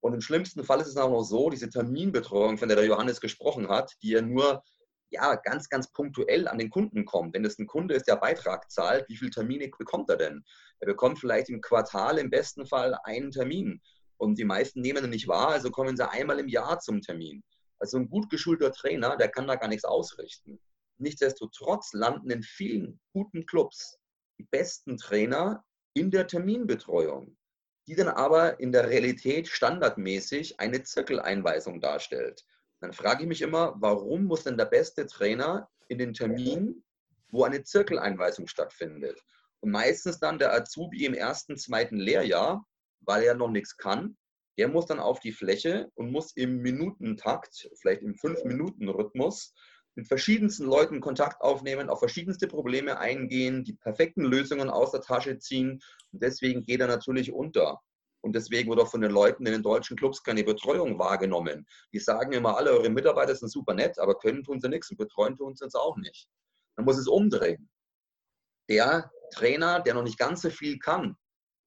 [0.00, 3.20] Und im schlimmsten Fall ist es auch noch so, diese Terminbetreuung, von der der Johannes
[3.20, 4.62] gesprochen hat, die ja nur
[5.10, 7.34] ja, ganz, ganz punktuell an den Kunden kommt.
[7.34, 10.44] Wenn das ein Kunde ist, der Beitrag zahlt, wie viele Termine bekommt er denn?
[10.80, 13.80] Er bekommt vielleicht im Quartal im besten Fall einen Termin.
[14.18, 17.42] Und die meisten nehmen ihn nicht wahr, also kommen sie einmal im Jahr zum Termin.
[17.78, 20.60] Also ein gut geschulter Trainer, der kann da gar nichts ausrichten.
[20.98, 23.98] Nichtsdestotrotz landen in vielen guten Clubs
[24.38, 27.36] die besten Trainer in der Terminbetreuung,
[27.86, 32.44] die dann aber in der Realität standardmäßig eine Zirkeleinweisung darstellt.
[32.80, 36.84] Dann frage ich mich immer, warum muss denn der beste Trainer in den Termin,
[37.30, 39.20] wo eine Zirkeleinweisung stattfindet?
[39.60, 42.64] Und meistens dann der Azubi im ersten, zweiten Lehrjahr,
[43.00, 44.16] weil er noch nichts kann,
[44.58, 49.54] der muss dann auf die Fläche und muss im Minutentakt, vielleicht im Fünf-Minuten-Rhythmus,
[49.98, 55.40] mit verschiedensten Leuten Kontakt aufnehmen, auf verschiedenste Probleme eingehen, die perfekten Lösungen aus der Tasche
[55.40, 55.80] ziehen.
[56.12, 57.80] Und deswegen geht er natürlich unter.
[58.20, 61.66] Und deswegen wird auch von den Leuten in den deutschen Clubs keine Betreuung wahrgenommen.
[61.92, 64.98] Die sagen immer alle, eure Mitarbeiter sind super nett, aber können tun sie nichts und
[64.98, 66.28] betreuen tun sie uns auch nicht.
[66.76, 67.68] Man muss es umdrehen.
[68.68, 71.16] Der Trainer, der noch nicht ganz so viel kann,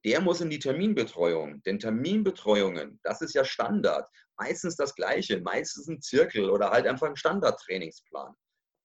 [0.05, 1.61] der muss in die Terminbetreuung.
[1.63, 4.07] Denn Terminbetreuungen, das ist ja Standard.
[4.37, 8.33] Meistens das Gleiche, meistens ein Zirkel oder halt einfach ein Standardtrainingsplan.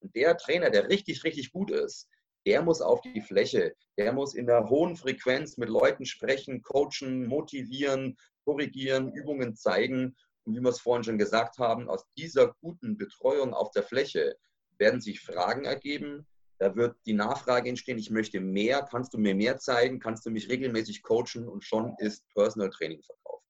[0.00, 2.08] Und der Trainer, der richtig, richtig gut ist,
[2.46, 7.26] der muss auf die Fläche, der muss in der hohen Frequenz mit Leuten sprechen, coachen,
[7.26, 10.14] motivieren, korrigieren, Übungen zeigen.
[10.44, 14.36] Und wie wir es vorhin schon gesagt haben, aus dieser guten Betreuung auf der Fläche
[14.78, 16.26] werden sich Fragen ergeben,
[16.58, 20.30] da wird die Nachfrage entstehen, ich möchte mehr, kannst du mir mehr zeigen, kannst du
[20.30, 23.44] mich regelmäßig coachen und schon ist Personal Training verkauft.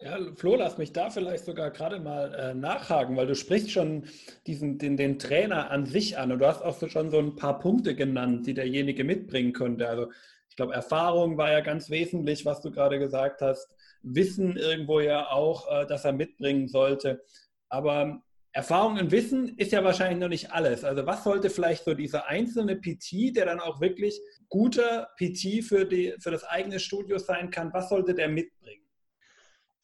[0.00, 4.04] Ja, Flo, lass mich da vielleicht sogar gerade mal äh, nachhaken, weil du sprichst schon
[4.46, 7.34] diesen, den, den Trainer an sich an und du hast auch so schon so ein
[7.34, 9.88] paar Punkte genannt, die derjenige mitbringen könnte.
[9.88, 10.12] Also
[10.48, 13.68] ich glaube, Erfahrung war ja ganz wesentlich, was du gerade gesagt hast.
[14.02, 17.24] Wissen irgendwo ja auch, äh, dass er mitbringen sollte.
[17.68, 18.22] Aber
[18.58, 20.82] Erfahrung und Wissen ist ja wahrscheinlich noch nicht alles.
[20.82, 25.84] Also was sollte vielleicht so dieser einzelne PT, der dann auch wirklich guter PT für,
[25.84, 28.82] die, für das eigene Studio sein kann, was sollte der mitbringen?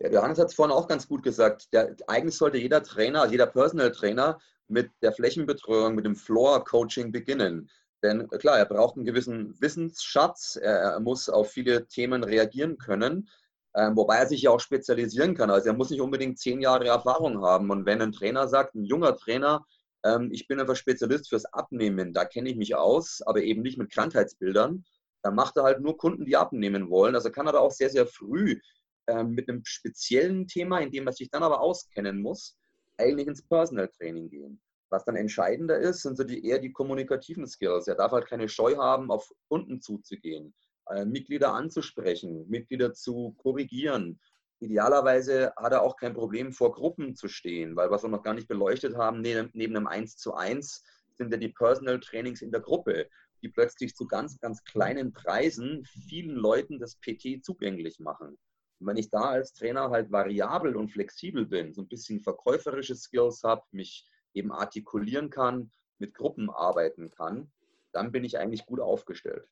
[0.01, 1.73] Ja, Johannes hat es vorhin auch ganz gut gesagt.
[1.73, 6.65] Der, eigentlich sollte jeder Trainer, also jeder Personal Trainer mit der Flächenbetreuung, mit dem Floor
[6.65, 7.71] Coaching beginnen.
[8.03, 13.29] Denn klar, er braucht einen gewissen Wissensschatz, er, er muss auf viele Themen reagieren können.
[13.77, 15.51] Ähm, wobei er sich ja auch spezialisieren kann.
[15.51, 17.71] Also er muss nicht unbedingt zehn Jahre Erfahrung haben.
[17.71, 19.67] Und wenn ein Trainer sagt, ein junger Trainer,
[20.05, 23.79] ähm, ich bin einfach Spezialist fürs Abnehmen, da kenne ich mich aus, aber eben nicht
[23.79, 24.85] mit Krankheitsbildern,
[25.23, 27.15] dann macht er halt nur Kunden, die abnehmen wollen.
[27.15, 28.61] Also kann er da auch sehr, sehr früh
[29.07, 32.57] ähm, mit einem speziellen Thema, in dem er sich dann aber auskennen muss,
[32.99, 34.61] eigentlich ins Personal Training gehen.
[34.91, 37.89] Was dann entscheidender ist, sind so die, eher die kommunikativen Skills.
[37.89, 40.55] Er darf halt keine Scheu haben, auf Kunden zuzugehen.
[40.91, 44.21] Äh, Mitglieder anzusprechen, Mitglieder zu korrigieren.
[44.61, 48.35] Idealerweise hat er auch kein Problem, vor Gruppen zu stehen, weil was wir noch gar
[48.35, 52.51] nicht beleuchtet haben, neben, neben einem 1 zu 1 sind ja die Personal Trainings in
[52.51, 53.09] der Gruppe,
[53.43, 58.39] die plötzlich zu ganz, ganz kleinen Preisen vielen Leuten das PT zugänglich machen.
[58.81, 62.95] Und wenn ich da als Trainer halt variabel und flexibel bin, so ein bisschen verkäuferische
[62.95, 67.51] Skills habe, mich eben artikulieren kann, mit Gruppen arbeiten kann,
[67.93, 69.47] dann bin ich eigentlich gut aufgestellt.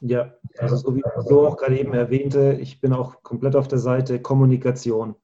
[0.00, 3.78] Ja, also so wie Flo auch gerade eben erwähnte, ich bin auch komplett auf der
[3.78, 5.16] Seite Kommunikation.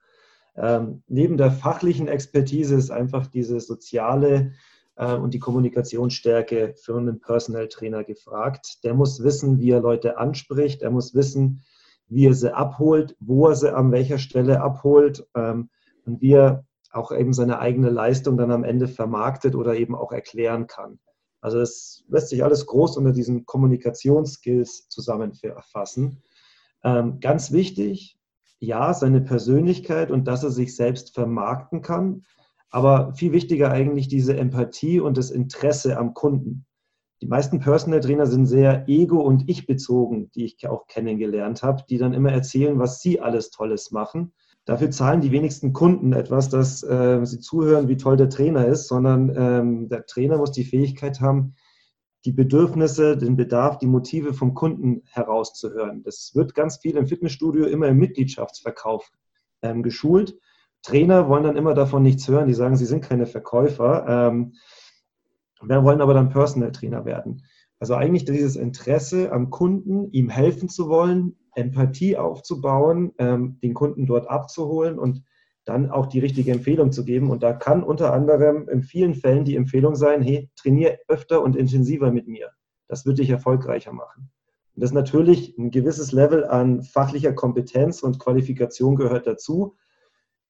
[0.56, 4.52] Ähm, neben der fachlichen Expertise ist einfach diese soziale
[4.96, 8.84] äh, und die Kommunikationsstärke für einen Personal Trainer gefragt.
[8.84, 11.62] Der muss wissen, wie er Leute anspricht, er muss wissen,
[12.08, 15.70] wie er sie abholt, wo er sie an welcher Stelle abholt ähm,
[16.04, 20.12] und wie er auch eben seine eigene Leistung dann am Ende vermarktet oder eben auch
[20.12, 20.98] erklären kann.
[21.42, 26.22] Also es lässt sich alles groß unter diesen Kommunikationsskills zusammenfassen.
[26.84, 28.16] Ähm, ganz wichtig,
[28.60, 32.22] ja, seine Persönlichkeit und dass er sich selbst vermarkten kann,
[32.70, 36.64] aber viel wichtiger eigentlich diese Empathie und das Interesse am Kunden.
[37.20, 41.98] Die meisten Personal Trainer sind sehr ego- und ich-bezogen, die ich auch kennengelernt habe, die
[41.98, 44.32] dann immer erzählen, was sie alles Tolles machen
[44.64, 48.86] Dafür zahlen die wenigsten Kunden etwas, dass äh, sie zuhören, wie toll der Trainer ist,
[48.86, 51.54] sondern ähm, der Trainer muss die Fähigkeit haben,
[52.24, 56.04] die Bedürfnisse, den Bedarf, die Motive vom Kunden herauszuhören.
[56.04, 59.10] Das wird ganz viel im Fitnessstudio immer im Mitgliedschaftsverkauf
[59.62, 60.38] ähm, geschult.
[60.82, 64.06] Trainer wollen dann immer davon nichts hören, die sagen, sie sind keine Verkäufer.
[64.08, 64.54] Ähm,
[65.60, 67.42] wir wollen aber dann Personal Trainer werden.
[67.80, 74.06] Also eigentlich dieses Interesse am Kunden, ihm helfen zu wollen, Empathie aufzubauen, ähm, den Kunden
[74.06, 75.22] dort abzuholen und
[75.64, 77.30] dann auch die richtige Empfehlung zu geben.
[77.30, 81.56] Und da kann unter anderem in vielen Fällen die Empfehlung sein, hey, trainiere öfter und
[81.56, 82.50] intensiver mit mir.
[82.88, 84.30] Das wird dich erfolgreicher machen.
[84.74, 89.76] Und das ist natürlich ein gewisses Level an fachlicher Kompetenz und Qualifikation gehört dazu.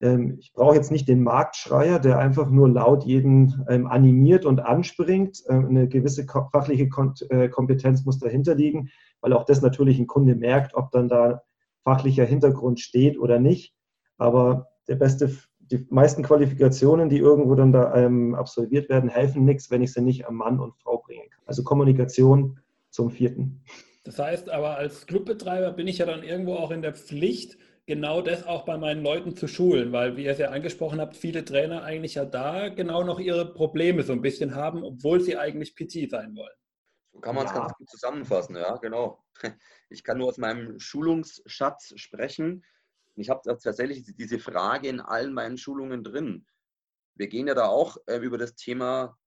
[0.00, 4.60] Ähm, ich brauche jetzt nicht den Marktschreier, der einfach nur laut jeden ähm, animiert und
[4.60, 5.42] anspringt.
[5.48, 6.88] Ähm, eine gewisse fachliche
[7.30, 8.90] äh, Kompetenz muss dahinter liegen,
[9.22, 11.42] weil auch das natürlich ein Kunde merkt, ob dann da
[11.82, 13.74] fachlicher Hintergrund steht oder nicht.
[14.18, 17.92] Aber der beste, die meisten Qualifikationen, die irgendwo dann da
[18.36, 21.42] absolviert werden, helfen nichts, wenn ich sie nicht am Mann und Frau bringen kann.
[21.46, 23.64] Also Kommunikation zum vierten.
[24.04, 27.56] Das heißt aber, als Clubbetreiber bin ich ja dann irgendwo auch in der Pflicht,
[27.86, 31.16] genau das auch bei meinen Leuten zu schulen, weil, wie ihr es ja angesprochen habt,
[31.16, 35.36] viele Trainer eigentlich ja da genau noch ihre Probleme so ein bisschen haben, obwohl sie
[35.36, 36.54] eigentlich PT sein wollen.
[37.12, 37.60] So kann man es ja.
[37.60, 39.22] ganz gut zusammenfassen, ja, genau.
[39.90, 42.64] Ich kann nur aus meinem Schulungsschatz sprechen.
[43.14, 46.46] Ich habe tatsächlich diese Frage in allen meinen Schulungen drin.
[47.14, 49.18] Wir gehen ja da auch äh, über das Thema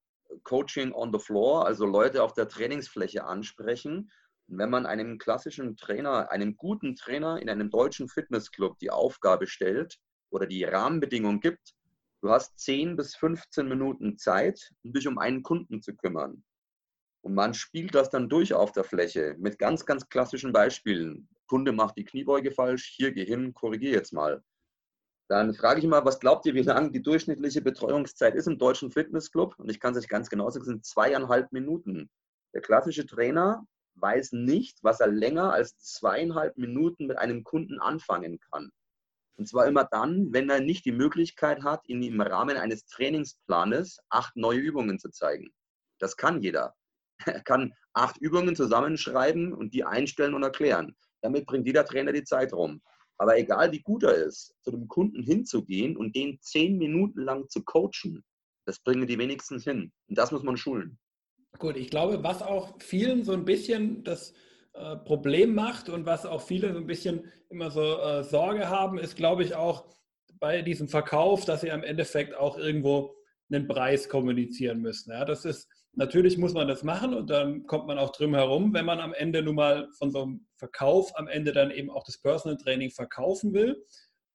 [0.43, 4.11] Coaching on the Floor, also Leute auf der Trainingsfläche ansprechen.
[4.47, 9.45] Und wenn man einem klassischen Trainer, einem guten Trainer in einem deutschen Fitnessclub die Aufgabe
[9.45, 9.99] stellt
[10.31, 11.75] oder die Rahmenbedingungen gibt,
[12.21, 16.43] du hast 10 bis 15 Minuten Zeit, um dich um einen Kunden zu kümmern.
[17.25, 21.27] Und man spielt das dann durch auf der Fläche mit ganz, ganz klassischen Beispielen.
[21.47, 24.43] Kunde macht die Kniebeuge falsch, hier geh hin, korrigier jetzt mal.
[25.27, 28.91] Dann frage ich mal, was glaubt ihr, wie lang die durchschnittliche Betreuungszeit ist im deutschen
[28.91, 29.57] Fitnessclub?
[29.57, 32.11] Und ich kann es euch ganz genau sagen, es sind zweieinhalb Minuten.
[32.53, 38.39] Der klassische Trainer weiß nicht, was er länger als zweieinhalb Minuten mit einem Kunden anfangen
[38.51, 38.69] kann.
[39.35, 43.97] Und zwar immer dann, wenn er nicht die Möglichkeit hat, ihn im Rahmen eines Trainingsplanes
[44.09, 45.49] acht neue Übungen zu zeigen.
[45.97, 46.75] Das kann jeder.
[47.25, 50.95] Er kann acht Übungen zusammenschreiben und die einstellen und erklären.
[51.21, 52.81] Damit bringt jeder Trainer die Zeit rum.
[53.17, 57.47] Aber egal wie gut er ist, zu dem Kunden hinzugehen und den zehn Minuten lang
[57.49, 58.23] zu coachen,
[58.65, 59.91] das bringen die wenigsten hin.
[60.07, 60.99] Und das muss man schulen.
[61.57, 64.33] Gut, ich glaube, was auch vielen so ein bisschen das
[64.73, 68.97] äh, Problem macht und was auch viele so ein bisschen immer so äh, Sorge haben,
[68.97, 69.85] ist, glaube ich, auch
[70.39, 73.15] bei diesem Verkauf, dass sie am Endeffekt auch irgendwo
[73.49, 75.11] einen Preis kommunizieren müssen.
[75.11, 78.73] Ja, das ist Natürlich muss man das machen und dann kommt man auch drum herum,
[78.73, 82.03] wenn man am Ende nun mal von so einem Verkauf am Ende dann eben auch
[82.03, 83.81] das Personal Training verkaufen will.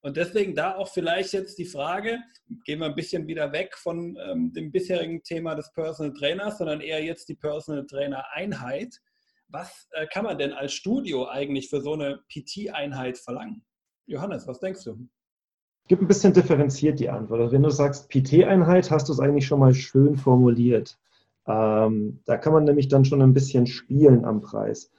[0.03, 2.19] Und deswegen da auch vielleicht jetzt die Frage,
[2.65, 6.81] gehen wir ein bisschen wieder weg von ähm, dem bisherigen Thema des Personal Trainers, sondern
[6.81, 8.99] eher jetzt die Personal Trainer Einheit.
[9.49, 13.63] Was äh, kann man denn als Studio eigentlich für so eine PT-Einheit verlangen?
[14.07, 15.07] Johannes, was denkst du?
[15.89, 17.41] Gib ein bisschen differenziert die Antwort.
[17.41, 20.99] Also wenn du sagst PT-Einheit, hast du es eigentlich schon mal schön formuliert.
[21.51, 24.93] Ähm, da kann man nämlich dann schon ein bisschen spielen am Preis.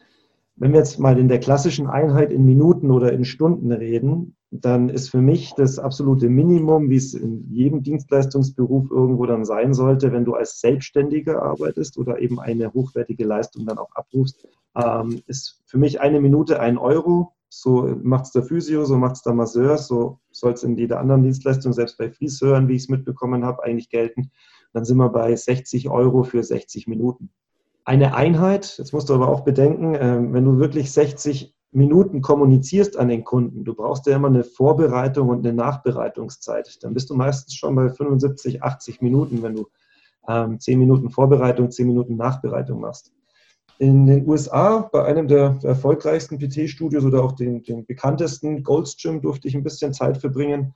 [0.57, 4.89] Wenn wir jetzt mal in der klassischen Einheit in Minuten oder in Stunden reden, dann
[4.89, 10.11] ist für mich das absolute Minimum, wie es in jedem Dienstleistungsberuf irgendwo dann sein sollte,
[10.11, 15.61] wenn du als Selbstständiger arbeitest oder eben eine hochwertige Leistung dann auch abrufst, ähm, ist
[15.65, 17.31] für mich eine Minute ein Euro.
[17.47, 20.99] So macht es der Physio, so macht es der Masseur, so soll es in jeder
[20.99, 24.31] anderen Dienstleistung, selbst bei Friseuren, wie ich es mitbekommen habe, eigentlich gelten.
[24.73, 27.29] Dann sind wir bei 60 Euro für 60 Minuten.
[27.84, 32.97] Eine Einheit, jetzt musst du aber auch bedenken, ähm, wenn du wirklich 60 Minuten kommunizierst
[32.97, 36.84] an den Kunden, du brauchst ja immer eine Vorbereitung und eine Nachbereitungszeit.
[36.84, 39.67] Dann bist du meistens schon bei 75, 80 Minuten, wenn du
[40.27, 43.13] ähm, 10 Minuten Vorbereitung, 10 Minuten Nachbereitung machst.
[43.79, 49.21] In den USA, bei einem der, erfolgreichsten PT-Studios oder auch den, den bekanntesten, Gold's Gym,
[49.21, 50.75] durfte ich ein bisschen Zeit verbringen.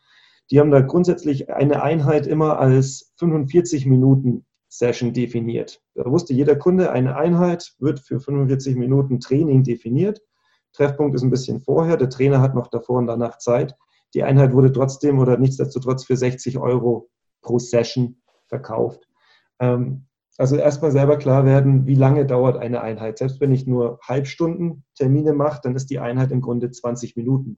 [0.51, 5.81] Die haben da grundsätzlich eine Einheit immer als 45 Minuten Session definiert.
[5.95, 10.21] Da wusste jeder Kunde, eine Einheit wird für 45 Minuten Training definiert.
[10.73, 13.75] Treffpunkt ist ein bisschen vorher, der Trainer hat noch davor und danach Zeit.
[14.13, 17.09] Die Einheit wurde trotzdem oder nichtsdestotrotz für 60 Euro
[17.41, 19.07] pro Session verkauft.
[19.59, 23.17] Ähm, also erstmal selber klar werden, wie lange dauert eine Einheit.
[23.17, 27.57] Selbst wenn ich nur Halbstunden Termine mache, dann ist die Einheit im Grunde 20 Minuten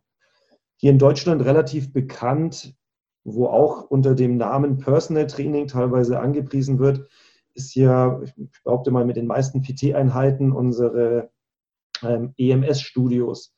[0.78, 2.76] hier in Deutschland relativ bekannt,
[3.24, 7.08] wo auch unter dem Namen Personal Training teilweise angepriesen wird,
[7.54, 11.32] ist ja, ich behaupte mal, mit den meisten PT-Einheiten unsere
[12.04, 13.54] ähm, EMS-Studios.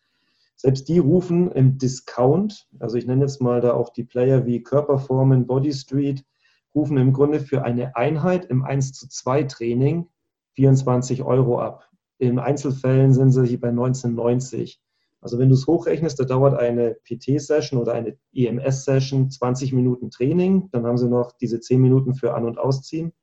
[0.56, 4.64] Selbst die rufen im Discount, also ich nenne jetzt mal da auch die Player wie
[4.64, 6.26] Körperformen, Body Street,
[6.74, 10.08] rufen im Grunde für eine Einheit im 1 zu 2 Training
[10.54, 11.90] 24 Euro ab.
[12.18, 14.82] In Einzelfällen sind sie hier bei 1990.
[15.22, 20.70] Also wenn du es hochrechnest, da dauert eine PT-Session oder eine EMS-Session 20 Minuten Training,
[20.72, 23.14] dann haben sie noch diese 10 Minuten für An- und Ausziehen.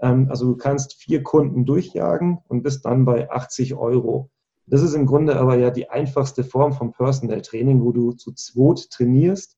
[0.00, 4.30] Ähm, also du kannst vier Kunden durchjagen und bist dann bei 80 Euro.
[4.66, 8.32] Das ist im Grunde aber ja die einfachste Form vom Personal Training, wo du zu
[8.32, 9.56] zweit trainierst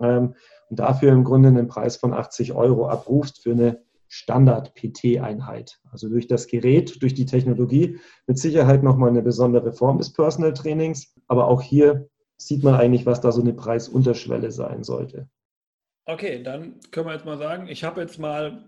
[0.00, 0.34] ähm,
[0.68, 5.80] und dafür im Grunde einen Preis von 80 Euro abrufst für eine Standard-PT-Einheit.
[5.90, 10.54] Also durch das Gerät, durch die Technologie mit Sicherheit nochmal eine besondere Form des Personal
[10.54, 11.14] Trainings.
[11.26, 15.28] Aber auch hier sieht man eigentlich, was da so eine Preisunterschwelle sein sollte.
[16.04, 18.64] Okay, dann können wir jetzt mal sagen, ich habe jetzt mal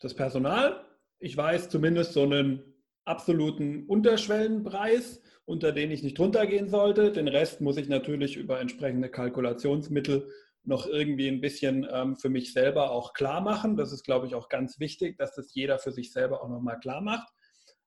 [0.00, 0.84] das Personal.
[1.18, 2.62] Ich weiß zumindest so einen
[3.04, 7.12] absoluten Unterschwellenpreis, unter den ich nicht drunter gehen sollte.
[7.12, 10.30] Den Rest muss ich natürlich über entsprechende Kalkulationsmittel
[10.62, 13.76] noch irgendwie ein bisschen ähm, für mich selber auch klar machen.
[13.76, 16.78] Das ist, glaube ich, auch ganz wichtig, dass das jeder für sich selber auch nochmal
[16.78, 17.28] klar macht.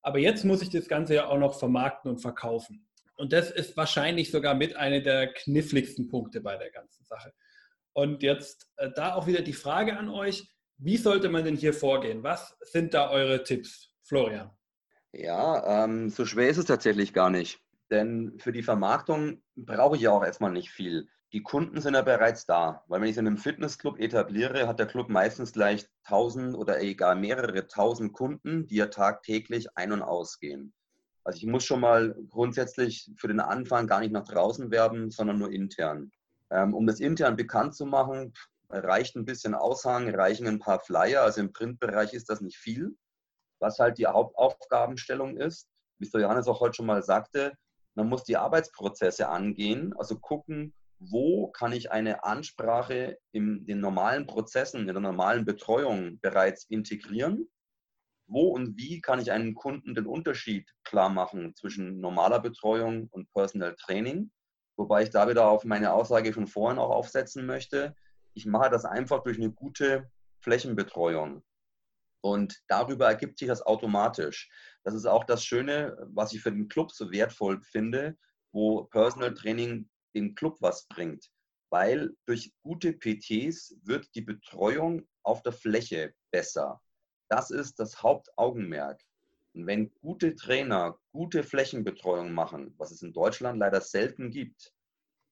[0.01, 2.87] Aber jetzt muss ich das Ganze ja auch noch vermarkten und verkaufen.
[3.15, 7.33] Und das ist wahrscheinlich sogar mit einer der kniffligsten Punkte bei der ganzen Sache.
[7.93, 11.73] Und jetzt äh, da auch wieder die Frage an euch, wie sollte man denn hier
[11.73, 12.23] vorgehen?
[12.23, 14.51] Was sind da eure Tipps, Florian?
[15.13, 17.59] Ja, ähm, so schwer ist es tatsächlich gar nicht.
[17.91, 21.07] Denn für die Vermarktung brauche ich ja auch erstmal nicht viel.
[21.33, 24.77] Die Kunden sind ja bereits da, weil wenn ich es in einem Fitnessclub etabliere, hat
[24.77, 30.03] der Club meistens gleich tausend oder egal mehrere tausend Kunden, die ja tagtäglich ein- und
[30.03, 30.73] ausgehen.
[31.23, 35.39] Also ich muss schon mal grundsätzlich für den Anfang gar nicht nach draußen werben, sondern
[35.39, 36.11] nur intern.
[36.51, 38.33] Ähm, um das intern bekannt zu machen,
[38.69, 41.23] reicht ein bisschen Aushang, reichen ein paar Flyer.
[41.23, 42.95] Also im Printbereich ist das nicht viel.
[43.59, 45.67] Was halt die Hauptaufgabenstellung ist,
[45.97, 47.53] wie es der Johannes auch heute schon mal sagte,
[47.95, 50.73] man muss die Arbeitsprozesse angehen, also gucken,
[51.09, 57.49] wo kann ich eine Ansprache in den normalen Prozessen, in der normalen Betreuung bereits integrieren?
[58.27, 63.31] Wo und wie kann ich einem Kunden den Unterschied klar machen zwischen normaler Betreuung und
[63.33, 64.31] Personal Training?
[64.77, 67.95] Wobei ich da wieder auf meine Aussage von vorhin auch aufsetzen möchte.
[68.33, 71.43] Ich mache das einfach durch eine gute Flächenbetreuung.
[72.21, 74.49] Und darüber ergibt sich das automatisch.
[74.83, 78.17] Das ist auch das Schöne, was ich für den Club so wertvoll finde,
[78.53, 81.29] wo Personal Training dem Club was bringt.
[81.69, 86.81] Weil durch gute PTs wird die Betreuung auf der Fläche besser.
[87.29, 89.01] Das ist das Hauptaugenmerk.
[89.53, 94.73] Und wenn gute Trainer gute Flächenbetreuung machen, was es in Deutschland leider selten gibt,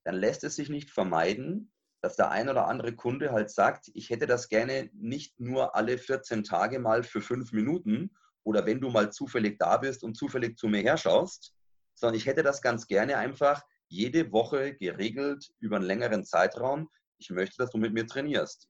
[0.03, 1.71] dann lässt es sich nicht vermeiden,
[2.01, 5.97] dass der ein oder andere Kunde halt sagt, ich hätte das gerne nicht nur alle
[5.97, 8.11] 14 Tage mal für fünf Minuten
[8.43, 11.53] oder wenn du mal zufällig da bist und zufällig zu mir herschaust,
[11.93, 16.89] sondern ich hätte das ganz gerne einfach jede Woche geregelt über einen längeren Zeitraum.
[17.17, 18.69] Ich möchte, dass du mit mir trainierst.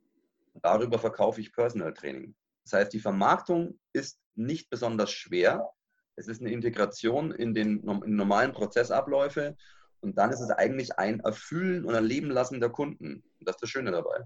[0.55, 2.35] Darüber verkaufe ich Personal Training.
[2.63, 5.69] Das heißt, die Vermarktung ist nicht besonders schwer.
[6.15, 9.55] Es ist eine Integration in den in normalen Prozessabläufe
[10.01, 13.23] und dann ist es eigentlich ein Erfüllen und Erleben lassen der Kunden.
[13.39, 14.23] Und das ist das Schöne dabei.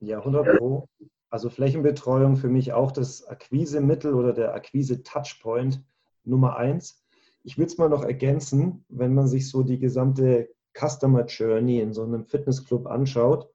[0.00, 0.88] Ja, 100 Pro.
[1.30, 5.82] Also Flächenbetreuung für mich auch das Akquisemittel oder der Akquise-Touchpoint
[6.24, 7.01] Nummer eins.
[7.44, 11.92] Ich würde es mal noch ergänzen, wenn man sich so die gesamte Customer Journey in
[11.92, 13.48] so einem Fitnessclub anschaut.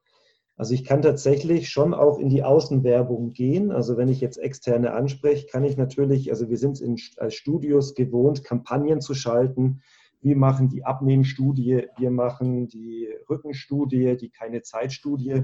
[0.58, 3.72] Also ich kann tatsächlich schon auch in die Außenwerbung gehen.
[3.72, 7.94] Also wenn ich jetzt externe anspreche, kann ich natürlich, also wir sind in, als Studios
[7.94, 9.82] gewohnt, Kampagnen zu schalten.
[10.20, 15.44] Wir machen die Abnehmstudie, wir machen die Rückenstudie, die keine Zeitstudie.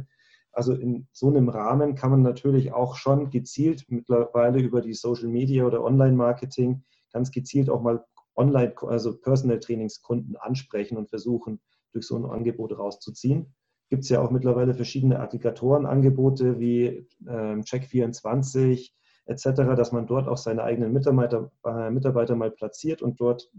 [0.52, 5.28] Also in so einem Rahmen kann man natürlich auch schon gezielt mittlerweile über die Social
[5.28, 6.84] Media oder Online-Marketing
[7.14, 8.04] ganz gezielt auch mal
[8.36, 11.62] Online, also Personal Trainingskunden ansprechen und versuchen,
[11.92, 13.54] durch so ein Angebot rauszuziehen.
[13.90, 18.92] Gibt es ja auch mittlerweile verschiedene Aggregatorenangebote wie ähm, Check24
[19.26, 23.52] etc., dass man dort auch seine eigenen Mitarbeiter, äh, Mitarbeiter mal platziert und dort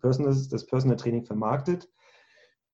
[0.00, 1.88] Personal, das Personal Training vermarktet.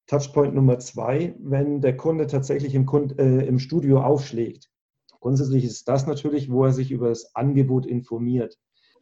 [0.07, 4.71] Touchpoint Nummer zwei, wenn der Kunde tatsächlich im, Kund, äh, im Studio aufschlägt.
[5.21, 8.57] Grundsätzlich ist das natürlich, wo er sich über das Angebot informiert.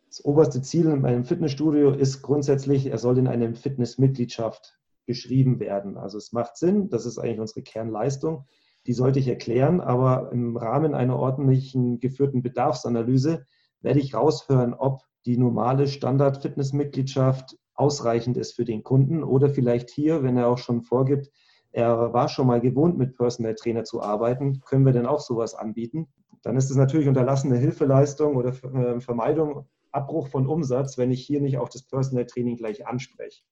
[0.06, 5.96] Das oberste Ziel in einem Fitnessstudio ist grundsätzlich, er soll in eine Fitnessmitgliedschaft geschrieben werden.
[5.96, 8.46] Also es macht Sinn, das ist eigentlich unsere Kernleistung.
[8.86, 13.44] Die sollte ich erklären, aber im Rahmen einer ordentlichen geführten Bedarfsanalyse
[13.80, 20.22] werde ich raushören, ob die normale Standard-Fitnessmitgliedschaft ausreichend ist für den Kunden oder vielleicht hier,
[20.22, 21.30] wenn er auch schon vorgibt,
[21.72, 25.54] er war schon mal gewohnt, mit Personal Trainer zu arbeiten, können wir denn auch sowas
[25.54, 26.08] anbieten?
[26.42, 31.40] Dann ist es natürlich unterlassene Hilfeleistung oder äh, Vermeidung Abbruch von Umsatz, wenn ich hier
[31.40, 33.42] nicht auch das Personal Training gleich anspreche.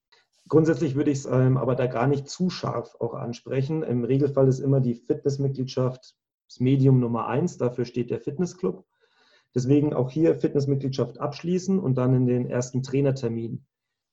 [0.48, 3.82] Grundsätzlich würde ich es ähm, aber da gar nicht zu scharf auch ansprechen.
[3.82, 6.14] Im Regelfall ist immer die Fitnessmitgliedschaft
[6.46, 8.84] das Medium Nummer eins, dafür steht der Fitnessclub.
[9.54, 13.64] Deswegen auch hier Fitnessmitgliedschaft abschließen und dann in den ersten Trainertermin.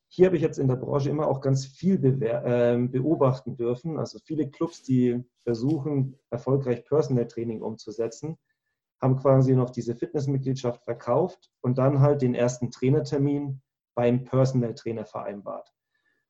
[0.08, 3.98] Hier habe ich jetzt in der Branche immer auch ganz viel äh, beobachten dürfen.
[3.98, 8.38] Also viele Clubs, die versuchen, erfolgreich Personal Training umzusetzen,
[9.02, 13.62] haben quasi noch diese Fitnessmitgliedschaft verkauft und dann halt den ersten Trainertermin
[13.96, 15.74] beim Personal Trainer vereinbart.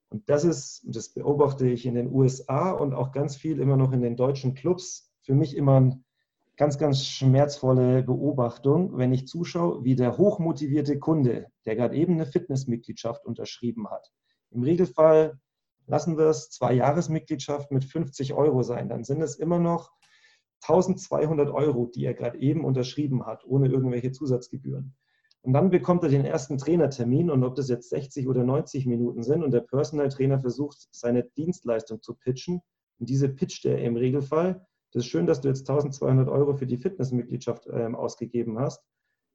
[0.09, 3.91] Und das ist, das beobachte ich in den USA und auch ganz viel immer noch
[3.91, 6.03] in den deutschen Clubs, für mich immer eine
[6.57, 12.25] ganz, ganz schmerzvolle Beobachtung, wenn ich zuschaue, wie der hochmotivierte Kunde, der gerade eben eine
[12.25, 14.11] Fitnessmitgliedschaft unterschrieben hat,
[14.51, 15.39] im Regelfall
[15.87, 19.91] lassen wir es zwei Jahresmitgliedschaft mit 50 Euro sein, dann sind es immer noch
[20.61, 24.95] 1200 Euro, die er gerade eben unterschrieben hat, ohne irgendwelche Zusatzgebühren.
[25.43, 29.23] Und dann bekommt er den ersten Trainertermin und ob das jetzt 60 oder 90 Minuten
[29.23, 32.61] sind und der Personal Trainer versucht, seine Dienstleistung zu pitchen.
[32.99, 34.65] Und diese pitcht er im Regelfall.
[34.91, 38.83] Das ist schön, dass du jetzt 1200 Euro für die Fitnessmitgliedschaft äh, ausgegeben hast.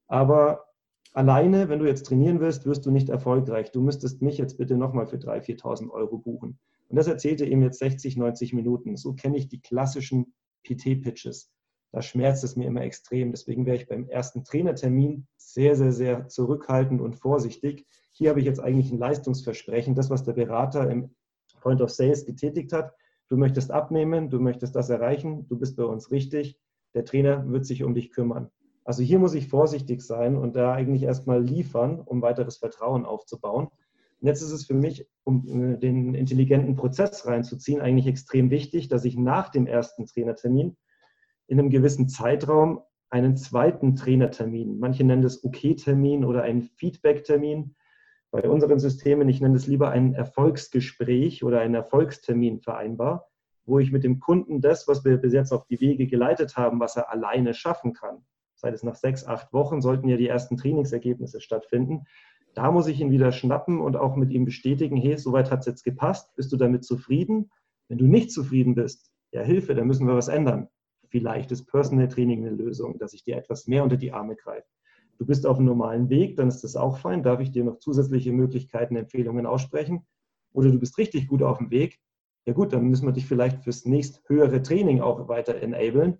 [0.06, 0.66] Aber
[1.12, 3.72] alleine, wenn du jetzt trainieren willst, wirst du nicht erfolgreich.
[3.72, 6.60] Du müsstest mich jetzt bitte nochmal für 3.000, 4.000 Euro buchen.
[6.88, 8.96] Und das erzählt er ihm jetzt 60, 90 Minuten.
[8.96, 10.34] So kenne ich die klassischen
[10.66, 11.50] PT-Pitches.
[11.92, 13.30] Da schmerzt es mir immer extrem.
[13.30, 17.86] Deswegen wäre ich beim ersten Trainertermin sehr, sehr, sehr zurückhaltend und vorsichtig.
[18.12, 19.94] Hier habe ich jetzt eigentlich ein Leistungsversprechen.
[19.94, 21.14] Das, was der Berater im
[21.60, 22.92] Point of Sales getätigt hat,
[23.28, 26.58] du möchtest abnehmen, du möchtest das erreichen, du bist bei uns richtig,
[26.94, 28.50] der Trainer wird sich um dich kümmern.
[28.84, 33.68] Also hier muss ich vorsichtig sein und da eigentlich erstmal liefern, um weiteres Vertrauen aufzubauen.
[34.20, 38.88] Und jetzt ist es für mich, um äh, den intelligenten Prozess reinzuziehen, eigentlich extrem wichtig,
[38.88, 40.76] dass ich nach dem ersten Trainertermin
[41.48, 47.74] in einem gewissen Zeitraum einen zweiten Trainertermin, manche nennen das OK-Termin oder einen Feedback-Termin,
[48.30, 53.28] bei unseren Systemen, ich nenne es lieber ein Erfolgsgespräch oder einen Erfolgstermin vereinbar,
[53.64, 56.80] wo ich mit dem Kunden das, was wir bis jetzt auf die Wege geleitet haben,
[56.80, 60.56] was er alleine schaffen kann, sei es nach sechs, acht Wochen, sollten ja die ersten
[60.56, 62.04] Trainingsergebnisse stattfinden.
[62.56, 65.66] Da muss ich ihn wieder schnappen und auch mit ihm bestätigen, hey, soweit hat es
[65.66, 67.50] jetzt gepasst, bist du damit zufrieden?
[67.88, 70.68] Wenn du nicht zufrieden bist, ja Hilfe, dann müssen wir was ändern.
[71.08, 74.66] Vielleicht ist Personal Training eine Lösung, dass ich dir etwas mehr unter die Arme greife.
[75.18, 77.22] Du bist auf einem normalen Weg, dann ist das auch fein.
[77.22, 80.06] Darf ich dir noch zusätzliche Möglichkeiten, Empfehlungen aussprechen?
[80.54, 82.00] Oder du bist richtig gut auf dem Weg.
[82.46, 86.16] Ja gut, dann müssen wir dich vielleicht fürs nächst höhere Training auch weiter enablen.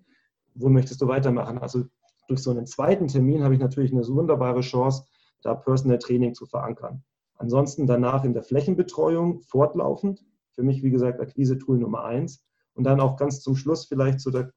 [0.53, 1.57] Wo möchtest du weitermachen?
[1.57, 1.85] Also
[2.27, 5.07] durch so einen zweiten Termin habe ich natürlich eine wunderbare Chance,
[5.47, 7.03] da Personal Training zu verankern.
[7.35, 10.25] Ansonsten danach in der Flächenbetreuung fortlaufend.
[10.51, 12.43] Für mich, wie gesagt, Akquise-Tool Nummer eins.
[12.73, 14.51] Und dann auch ganz zum Schluss vielleicht zu der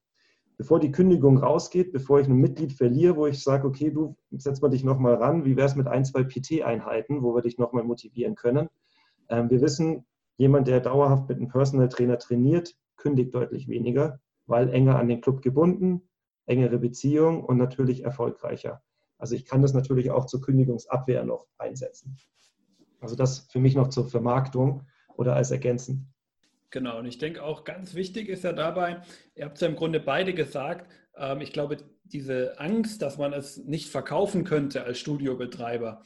[0.61, 4.61] bevor die Kündigung rausgeht, bevor ich ein Mitglied verliere, wo ich sage, okay, du setz
[4.61, 7.83] mal dich nochmal ran, wie wäre es mit ein, zwei PT-Einheiten, wo wir dich nochmal
[7.83, 8.69] motivieren können.
[9.27, 10.05] Ähm, wir wissen,
[10.37, 15.21] jemand, der dauerhaft mit einem Personal Trainer trainiert, kündigt deutlich weniger, weil enger an den
[15.21, 16.03] Club gebunden,
[16.45, 18.83] engere Beziehung und natürlich erfolgreicher.
[19.21, 22.17] Also ich kann das natürlich auch zur Kündigungsabwehr noch einsetzen.
[23.01, 26.07] Also das für mich noch zur Vermarktung oder als ergänzend.
[26.71, 29.01] Genau, und ich denke auch ganz wichtig ist ja dabei,
[29.35, 33.31] ihr habt es ja im Grunde beide gesagt, ähm, ich glaube, diese Angst, dass man
[33.31, 36.03] es nicht verkaufen könnte als Studiobetreiber,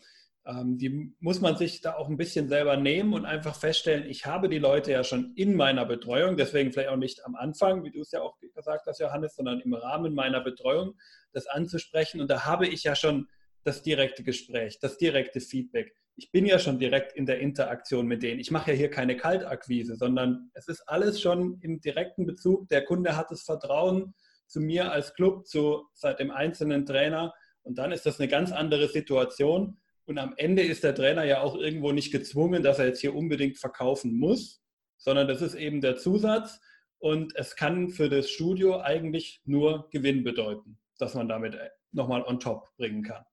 [0.47, 4.47] die muss man sich da auch ein bisschen selber nehmen und einfach feststellen, ich habe
[4.47, 8.01] die Leute ja schon in meiner Betreuung, deswegen vielleicht auch nicht am Anfang, wie du
[8.01, 10.93] es ja auch gesagt hast, Johannes, sondern im Rahmen meiner Betreuung,
[11.33, 12.21] das anzusprechen.
[12.21, 13.27] Und da habe ich ja schon
[13.63, 18.23] das direkte Gespräch, das direkte Feedback ich bin ja schon direkt in der Interaktion mit
[18.23, 18.39] denen.
[18.39, 22.69] Ich mache ja hier keine Kaltakquise, sondern es ist alles schon im direkten Bezug.
[22.69, 24.13] Der Kunde hat das Vertrauen
[24.47, 25.87] zu mir als Club, zu
[26.19, 27.33] dem einzelnen Trainer.
[27.63, 29.77] Und dann ist das eine ganz andere Situation.
[30.05, 33.15] Und am Ende ist der Trainer ja auch irgendwo nicht gezwungen, dass er jetzt hier
[33.15, 34.61] unbedingt verkaufen muss,
[34.97, 36.59] sondern das ist eben der Zusatz.
[36.99, 41.57] Und es kann für das Studio eigentlich nur Gewinn bedeuten, dass man damit
[41.91, 43.23] nochmal on top bringen kann.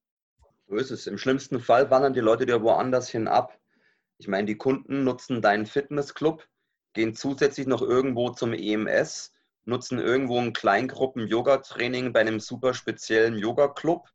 [0.67, 1.07] So ist es.
[1.07, 3.59] Im schlimmsten Fall wandern die Leute dir woanders hin ab.
[4.19, 6.47] Ich meine, die Kunden nutzen deinen Fitnessclub,
[6.95, 9.33] gehen zusätzlich noch irgendwo zum EMS,
[9.65, 14.09] nutzen irgendwo ein Kleingruppen-Yoga-Training bei einem super speziellen Yoga-Club,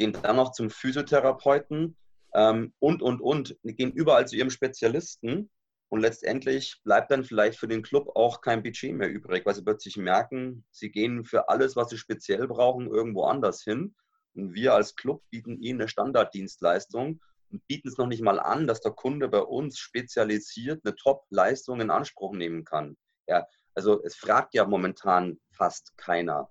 [0.00, 1.94] gehen dann noch zum Physiotherapeuten
[2.34, 3.56] ähm, und, und, und.
[3.62, 5.50] Die gehen überall zu ihrem Spezialisten
[5.90, 9.62] und letztendlich bleibt dann vielleicht für den Club auch kein Budget mehr übrig, weil sie
[9.62, 13.94] plötzlich merken, sie gehen für alles, was sie speziell brauchen, irgendwo anders hin
[14.34, 17.20] und wir als Club bieten Ihnen eine Standarddienstleistung
[17.50, 21.80] und bieten es noch nicht mal an, dass der Kunde bei uns spezialisiert eine Top-Leistung
[21.80, 22.96] in Anspruch nehmen kann.
[23.26, 26.48] Ja, also es fragt ja momentan fast keiner.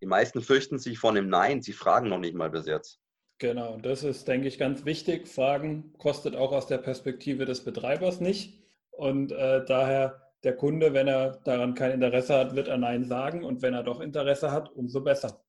[0.00, 3.00] Die meisten fürchten sich vor einem Nein, sie fragen noch nicht mal bis jetzt.
[3.38, 5.28] Genau, das ist, denke ich, ganz wichtig.
[5.28, 8.62] Fragen kostet auch aus der Perspektive des Betreibers nicht.
[8.90, 13.44] Und äh, daher der Kunde, wenn er daran kein Interesse hat, wird er Nein sagen.
[13.44, 15.42] Und wenn er doch Interesse hat, umso besser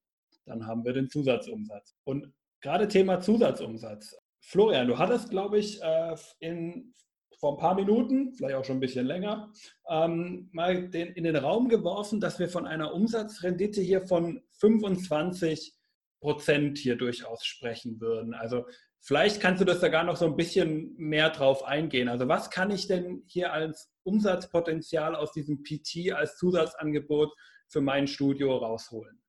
[0.46, 1.96] dann haben wir den Zusatzumsatz.
[2.04, 4.18] Und gerade Thema Zusatzumsatz.
[4.40, 6.94] Florian, du hattest, glaube ich, äh, in,
[7.42, 9.52] vor ein paar Minuten, vielleicht auch schon ein bisschen länger,
[9.90, 15.74] ähm, mal den, in den Raum geworfen, dass wir von einer Umsatzrendite hier von 25
[16.20, 18.36] Prozent hier durchaus sprechen würden.
[18.36, 18.68] Also
[19.00, 22.10] vielleicht kannst du das da gar noch so ein bisschen mehr drauf eingehen.
[22.10, 27.34] Also was kann ich denn hier als Umsatzpotenzial aus diesem PT als Zusatzangebot
[27.68, 29.20] für mein Studio rausholen?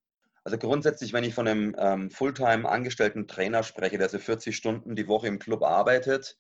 [0.44, 4.96] Also grundsätzlich, wenn ich von einem ähm, Fulltime angestellten Trainer spreche, der so 40 Stunden
[4.96, 6.36] die Woche im Club arbeitet,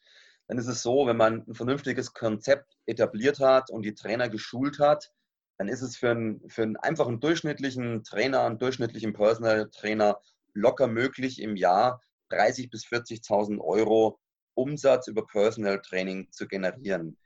[0.52, 4.78] dann ist es so, wenn man ein vernünftiges Konzept etabliert hat und die Trainer geschult
[4.80, 5.10] hat,
[5.56, 10.20] dann ist es für einen, für einen einfachen durchschnittlichen Trainer, einen durchschnittlichen Personal Trainer
[10.52, 14.20] locker möglich, im Jahr 30.000 bis 40.000 Euro
[14.52, 17.16] Umsatz über Personal Training zu generieren.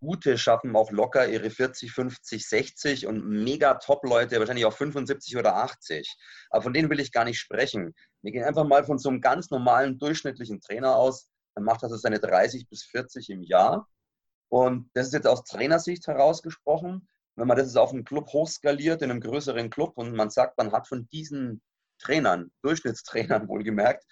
[0.00, 5.56] Gute schaffen auch locker ihre 40, 50, 60 und mega Top-Leute wahrscheinlich auch 75 oder
[5.56, 6.14] 80.
[6.50, 7.94] Aber von denen will ich gar nicht sprechen.
[8.20, 11.30] Wir gehen einfach mal von so einem ganz normalen durchschnittlichen Trainer aus.
[11.54, 13.88] Dann macht er so seine 30 bis 40 im Jahr.
[14.48, 17.08] Und das ist jetzt aus Trainersicht herausgesprochen.
[17.36, 20.58] Wenn man das jetzt auf einen Club hochskaliert, in einem größeren Club und man sagt,
[20.58, 21.62] man hat von diesen
[21.98, 24.04] Trainern, Durchschnittstrainern wohlgemerkt,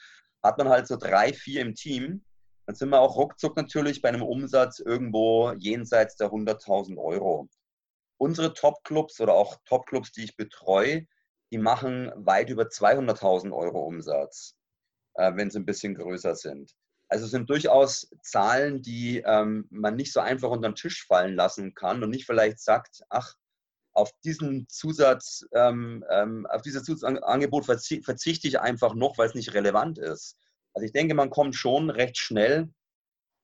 [0.42, 2.24] hat man halt so drei, vier im Team,
[2.66, 7.48] dann sind wir auch ruckzuck natürlich bei einem Umsatz irgendwo jenseits der 100.000 Euro.
[8.18, 11.06] unsere Top-Clubs oder auch Top-Clubs, die ich betreue,
[11.50, 14.56] die machen weit über 200.000 Euro Umsatz,
[15.14, 16.72] äh, wenn sie ein bisschen größer sind.
[17.12, 21.36] Also es sind durchaus Zahlen, die ähm, man nicht so einfach unter den Tisch fallen
[21.36, 23.34] lassen kann und nicht vielleicht sagt, ach,
[23.92, 29.52] auf diesen Zusatz, ähm, ähm, auf dieses Zusatzangebot verzichte ich einfach noch, weil es nicht
[29.52, 30.38] relevant ist.
[30.72, 32.72] Also ich denke, man kommt schon recht schnell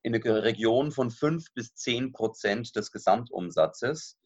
[0.02, 4.16] in eine Region von 5 bis 10 Prozent des Gesamtumsatzes.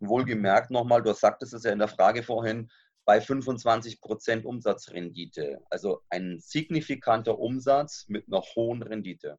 [0.00, 2.70] Wohlgemerkt nochmal, du sagtest es ja in der Frage vorhin,
[3.06, 5.60] bei 25 Prozent Umsatzrendite.
[5.70, 9.38] Also ein signifikanter Umsatz mit einer hohen Rendite.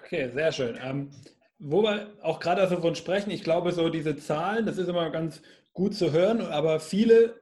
[0.00, 0.78] Okay, sehr schön.
[0.82, 1.10] Ähm,
[1.58, 5.42] wo wir auch gerade davon sprechen, ich glaube, so diese Zahlen, das ist immer ganz
[5.72, 7.40] gut zu hören, aber viele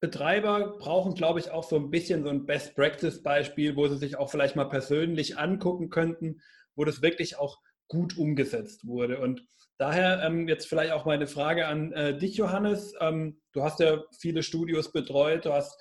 [0.00, 4.30] Betreiber brauchen, glaube ich, auch so ein bisschen so ein Best-Practice-Beispiel, wo sie sich auch
[4.30, 6.42] vielleicht mal persönlich angucken könnten,
[6.74, 9.20] wo das wirklich auch gut umgesetzt wurde.
[9.20, 9.46] Und
[9.82, 12.94] daher ähm, jetzt vielleicht auch meine Frage an äh, dich, Johannes.
[13.00, 15.76] Ähm, du hast ja viele Studios betreut, du hast,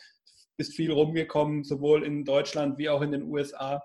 [0.57, 3.81] bist viel rumgekommen, sowohl in Deutschland wie auch in den USA.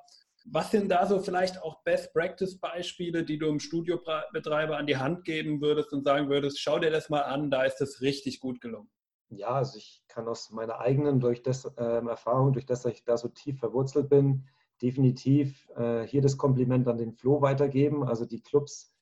[0.46, 5.60] Was sind da so vielleicht auch Best-Practice-Beispiele, die du im Studiobetreiber an die Hand geben
[5.60, 8.88] würdest und sagen würdest, schau dir das mal an, da ist es richtig gut gelungen?
[9.28, 13.18] Ja, also ich kann aus meiner eigenen durch das, äh, Erfahrung, durch das ich da
[13.18, 14.46] so tief verwurzelt bin,
[14.80, 18.04] definitiv äh, hier das Kompliment an den Flo weitergeben.
[18.04, 18.95] Also die Clubs,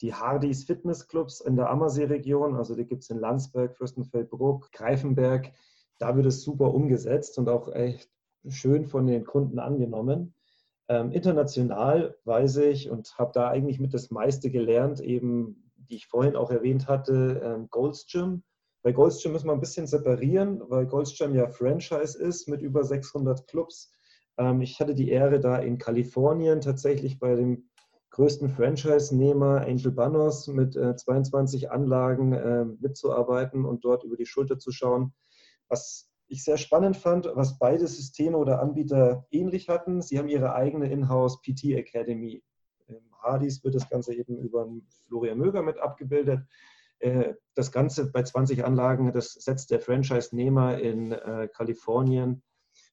[0.00, 5.52] die Hardys Fitness Clubs in der Ammersee-Region, also die gibt es in Landsberg, Fürstenfeldbruck, Greifenberg,
[5.98, 8.10] da wird es super umgesetzt und auch echt
[8.48, 10.34] schön von den Kunden angenommen.
[10.88, 16.06] Ähm, international weiß ich und habe da eigentlich mit das meiste gelernt, eben, die ich
[16.06, 18.42] vorhin auch erwähnt hatte, ähm, Gold's Gym.
[18.82, 22.60] Bei Gold's Gym müssen wir ein bisschen separieren, weil Gold's Gym ja Franchise ist mit
[22.62, 23.90] über 600 Clubs.
[24.38, 27.68] Ähm, ich hatte die Ehre, da in Kalifornien tatsächlich bei dem
[28.16, 34.58] größten Franchise-Nehmer Angel Banos mit äh, 22 Anlagen äh, mitzuarbeiten und dort über die Schulter
[34.58, 35.12] zu schauen,
[35.68, 40.00] was ich sehr spannend fand, was beide Systeme oder Anbieter ähnlich hatten.
[40.00, 42.42] Sie haben ihre eigene Inhouse PT Academy.
[43.20, 44.66] Hardys wird das Ganze eben über
[45.06, 46.40] Florian Möger mit abgebildet.
[47.00, 52.42] Äh, das Ganze bei 20 Anlagen, das setzt der Franchise-Nehmer in äh, Kalifornien,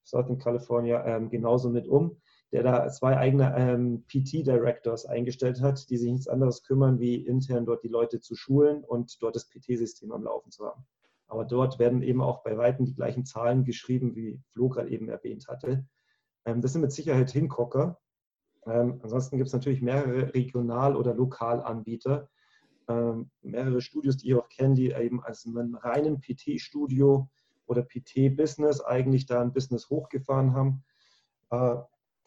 [0.03, 2.21] Southern California, ähm, genauso mit um,
[2.53, 7.65] der da zwei eigene ähm, PT-Directors eingestellt hat, die sich nichts anderes kümmern, wie intern
[7.65, 10.85] dort die Leute zu schulen und dort das PT-System am Laufen zu haben.
[11.27, 15.09] Aber dort werden eben auch bei Weitem die gleichen Zahlen geschrieben, wie Flo gerade eben
[15.09, 15.83] erwähnt hatte.
[16.45, 17.99] Ähm, das sind mit Sicherheit Hingucker.
[18.67, 22.29] Ähm, ansonsten gibt es natürlich mehrere Regional- oder Lokalanbieter,
[22.87, 27.27] ähm, mehrere Studios, die ich auch kenne, die eben als einen reinen PT-Studio
[27.65, 30.83] oder PT-Business eigentlich da ein Business hochgefahren haben.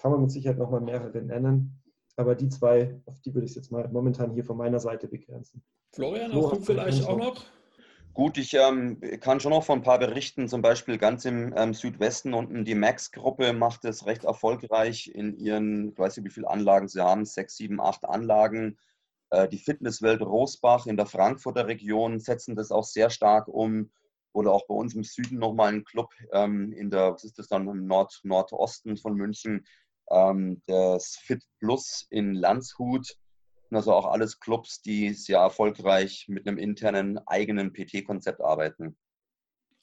[0.07, 1.83] Kann man mit Sicherheit nochmal mehrere nennen.
[2.15, 5.65] Aber die zwei, auf die würde ich jetzt mal momentan hier von meiner Seite begrenzen.
[5.93, 7.45] Florian, hast du vielleicht auch noch
[8.15, 11.75] Gut, ich ähm, kann schon noch von ein paar berichten, zum Beispiel ganz im ähm,
[11.75, 16.51] Südwesten unten die Max-Gruppe macht es recht erfolgreich in ihren, ich weiß nicht, wie viele
[16.51, 18.79] Anlagen sie haben, sechs, sieben, acht Anlagen.
[19.31, 23.91] Äh, die Fitnesswelt Rosbach in der Frankfurter Region setzen das auch sehr stark um.
[24.33, 27.49] Oder auch bei uns im Süden nochmal ein Club ähm, in der, was ist das
[27.49, 29.65] dann, im Nord Nordosten von München,
[30.11, 33.17] ähm, das Fit Plus in Landshut
[33.73, 38.97] also auch alles Clubs, die sehr erfolgreich mit einem internen eigenen PT-Konzept arbeiten.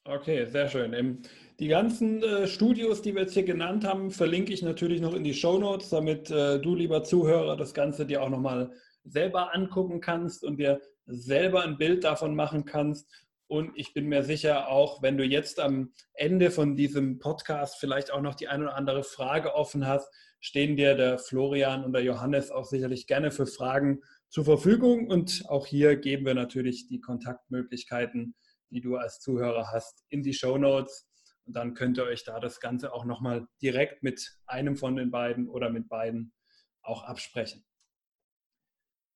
[0.05, 1.21] Okay, sehr schön.
[1.59, 5.23] Die ganzen äh, Studios, die wir jetzt hier genannt haben, verlinke ich natürlich noch in
[5.23, 8.71] die Show Notes, damit äh, du, lieber Zuhörer, das Ganze dir auch nochmal
[9.05, 13.09] selber angucken kannst und dir selber ein Bild davon machen kannst.
[13.53, 18.09] Und ich bin mir sicher, auch wenn du jetzt am Ende von diesem Podcast vielleicht
[18.09, 22.01] auch noch die eine oder andere Frage offen hast, stehen dir der Florian und der
[22.01, 25.07] Johannes auch sicherlich gerne für Fragen zur Verfügung.
[25.07, 28.33] Und auch hier geben wir natürlich die Kontaktmöglichkeiten,
[28.71, 31.07] die du als Zuhörer hast, in die Show Notes.
[31.45, 35.11] Und dann könnt ihr euch da das Ganze auch nochmal direkt mit einem von den
[35.11, 36.33] beiden oder mit beiden
[36.81, 37.63] auch absprechen.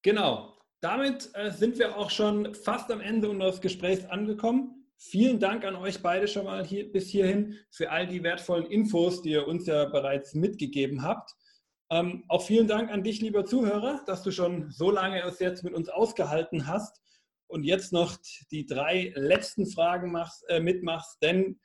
[0.04, 4.86] Genau, damit äh, sind wir auch schon fast am Ende unseres Gesprächs angekommen.
[4.97, 9.21] Vielen Dank an euch beide schon mal hier, bis hierhin für all die wertvollen Infos,
[9.21, 11.32] die ihr uns ja bereits mitgegeben habt.
[11.89, 15.63] Ähm, auch vielen Dank an dich, lieber Zuhörer, dass du schon so lange es jetzt
[15.63, 17.01] mit uns ausgehalten hast
[17.47, 18.17] und jetzt noch
[18.51, 21.59] die drei letzten Fragen machst, äh, mitmachst, denn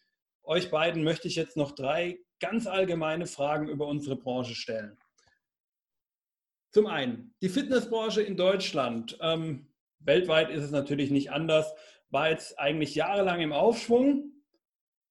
[0.44, 4.98] euch beiden möchte ich jetzt noch drei ganz allgemeine Fragen über unsere Branche stellen.
[6.72, 9.18] Zum einen, die Fitnessbranche in Deutschland.
[9.20, 9.68] Ähm,
[10.00, 11.72] weltweit ist es natürlich nicht anders
[12.12, 14.32] war jetzt eigentlich jahrelang im Aufschwung,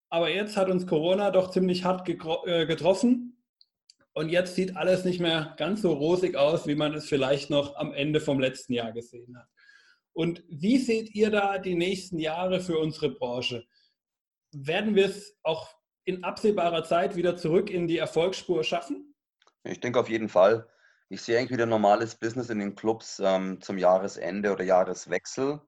[0.09, 3.43] aber jetzt hat uns Corona doch ziemlich hart äh, getroffen
[4.14, 7.76] und jetzt sieht alles nicht mehr ganz so rosig aus, wie man es vielleicht noch
[7.76, 9.47] am Ende vom letzten Jahr gesehen hat.
[10.14, 13.66] Und wie seht ihr da die nächsten Jahre für unsere Branche?
[14.51, 19.16] Werden wir es auch in absehbarer Zeit wieder zurück in die Erfolgsspur schaffen?
[19.64, 20.68] Ich denke auf jeden Fall.
[21.14, 25.59] Ich sehe eigentlich wieder normales Business in den Clubs ähm, zum Jahresende oder Jahreswechsel.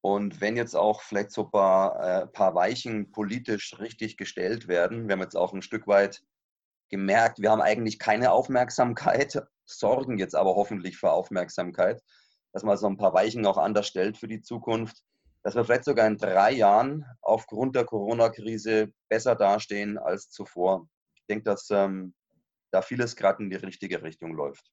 [0.00, 5.06] Und wenn jetzt auch vielleicht so ein paar, äh, paar Weichen politisch richtig gestellt werden,
[5.06, 6.24] wir haben jetzt auch ein Stück weit
[6.88, 12.02] gemerkt, wir haben eigentlich keine Aufmerksamkeit, sorgen jetzt aber hoffentlich für Aufmerksamkeit,
[12.52, 15.04] dass man so ein paar Weichen auch anders stellt für die Zukunft,
[15.44, 20.88] dass wir vielleicht sogar in drei Jahren aufgrund der Corona-Krise besser dastehen als zuvor.
[21.14, 22.14] Ich denke, dass ähm,
[22.72, 24.72] da vieles gerade in die richtige Richtung läuft.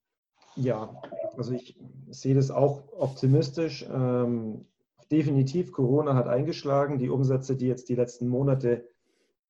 [0.55, 1.01] Ja,
[1.37, 1.77] also ich
[2.09, 3.85] sehe das auch optimistisch.
[3.89, 4.65] Ähm,
[5.11, 6.97] definitiv, Corona hat eingeschlagen.
[6.97, 8.87] Die Umsätze, die jetzt die letzten Monate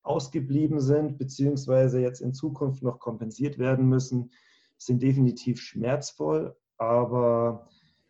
[0.02, 4.32] ausgeblieben sind, beziehungsweise jetzt in Zukunft noch kompensiert werden müssen,
[4.76, 6.56] sind definitiv schmerzvoll.
[6.76, 7.68] Aber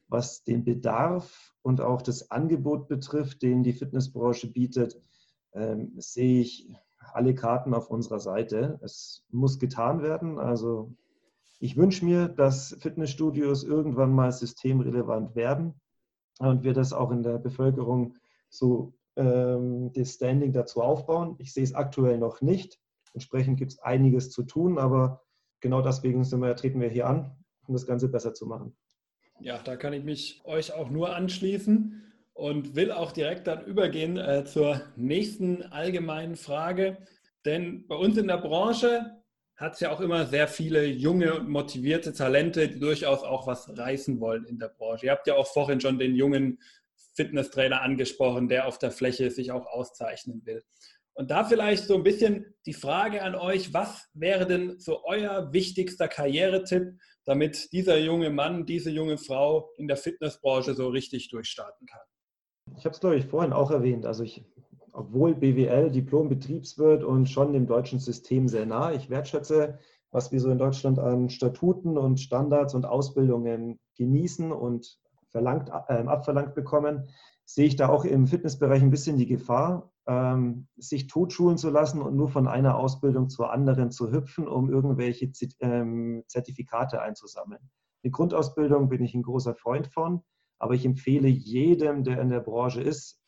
[0.08, 5.00] was den Bedarf und auch das Angebot betrifft, den die Fitnessbranche bietet,
[5.52, 6.68] ähm, sehe ich
[7.00, 8.78] alle Karten auf unserer Seite.
[8.82, 10.38] Es muss getan werden.
[10.38, 10.94] Also
[11.58, 15.74] ich wünsche mir, dass Fitnessstudios irgendwann mal systemrelevant werden
[16.38, 18.16] und wir das auch in der Bevölkerung
[18.48, 21.36] so ähm, das Standing dazu aufbauen.
[21.38, 22.78] Ich sehe es aktuell noch nicht.
[23.12, 25.22] Entsprechend gibt es einiges zu tun, aber
[25.60, 27.36] genau deswegen wir, treten wir hier an,
[27.66, 28.76] um das Ganze besser zu machen.
[29.40, 32.09] Ja, da kann ich mich euch auch nur anschließen
[32.40, 36.96] und will auch direkt dann übergehen äh, zur nächsten allgemeinen Frage.
[37.44, 39.22] Denn bei uns in der Branche
[39.56, 43.76] hat es ja auch immer sehr viele junge und motivierte Talente, die durchaus auch was
[43.76, 45.06] reißen wollen in der Branche.
[45.06, 46.58] Ihr habt ja auch vorhin schon den jungen
[47.14, 50.64] Fitnesstrainer angesprochen, der auf der Fläche sich auch auszeichnen will.
[51.12, 55.52] Und da vielleicht so ein bisschen die Frage an euch, was wäre denn so euer
[55.52, 56.94] wichtigster Karrieretipp,
[57.26, 62.00] damit dieser junge Mann, diese junge Frau in der Fitnessbranche so richtig durchstarten kann?
[62.76, 64.06] Ich habe es, glaube ich, vorhin auch erwähnt.
[64.06, 64.44] Also ich
[64.92, 68.92] obwohl BWL Diplom-Betriebswirt und schon dem deutschen System sehr nah.
[68.92, 69.78] Ich wertschätze,
[70.10, 74.98] was wir so in Deutschland an Statuten und Standards und Ausbildungen genießen und
[75.28, 77.08] verlangt, äh, abverlangt bekommen,
[77.44, 82.00] sehe ich da auch im Fitnessbereich ein bisschen die Gefahr, ähm, sich totschulen zu lassen
[82.02, 87.60] und nur von einer Ausbildung zur anderen zu hüpfen, um irgendwelche ähm, Zertifikate einzusammeln.
[88.02, 90.22] Eine Grundausbildung bin ich ein großer Freund von,
[90.60, 93.18] aber ich empfehle jedem, der in der Branche ist,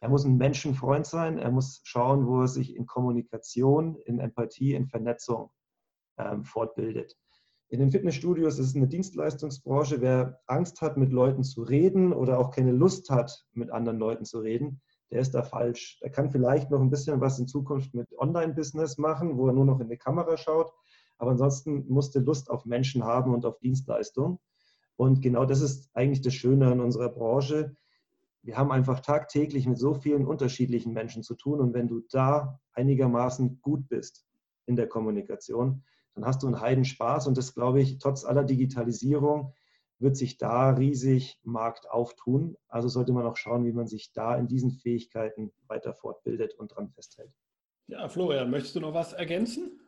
[0.00, 4.74] er muss ein Menschenfreund sein, er muss schauen, wo er sich in Kommunikation, in Empathie,
[4.74, 5.50] in Vernetzung
[6.16, 7.16] ähm, fortbildet.
[7.68, 10.00] In den Fitnessstudios ist es eine Dienstleistungsbranche.
[10.00, 14.24] Wer Angst hat, mit Leuten zu reden oder auch keine Lust hat, mit anderen Leuten
[14.24, 15.98] zu reden, der ist da falsch.
[16.00, 19.64] Der kann vielleicht noch ein bisschen was in Zukunft mit Online-Business machen, wo er nur
[19.64, 20.72] noch in die Kamera schaut.
[21.18, 24.38] Aber ansonsten muss der Lust auf Menschen haben und auf Dienstleistung.
[24.98, 27.74] Und genau das ist eigentlich das Schöne an unserer Branche
[28.42, 31.60] wir haben einfach tagtäglich mit so vielen unterschiedlichen Menschen zu tun.
[31.60, 34.24] Und wenn du da einigermaßen gut bist
[34.64, 35.84] in der Kommunikation,
[36.14, 37.26] dann hast du einen Heidenspaß.
[37.26, 39.52] Und das, glaube ich, trotz aller Digitalisierung
[39.98, 42.56] wird sich da riesig Markt auftun.
[42.68, 46.74] Also sollte man auch schauen, wie man sich da in diesen Fähigkeiten weiter fortbildet und
[46.74, 47.32] dran festhält.
[47.88, 49.80] Ja, Florian, möchtest du noch was ergänzen?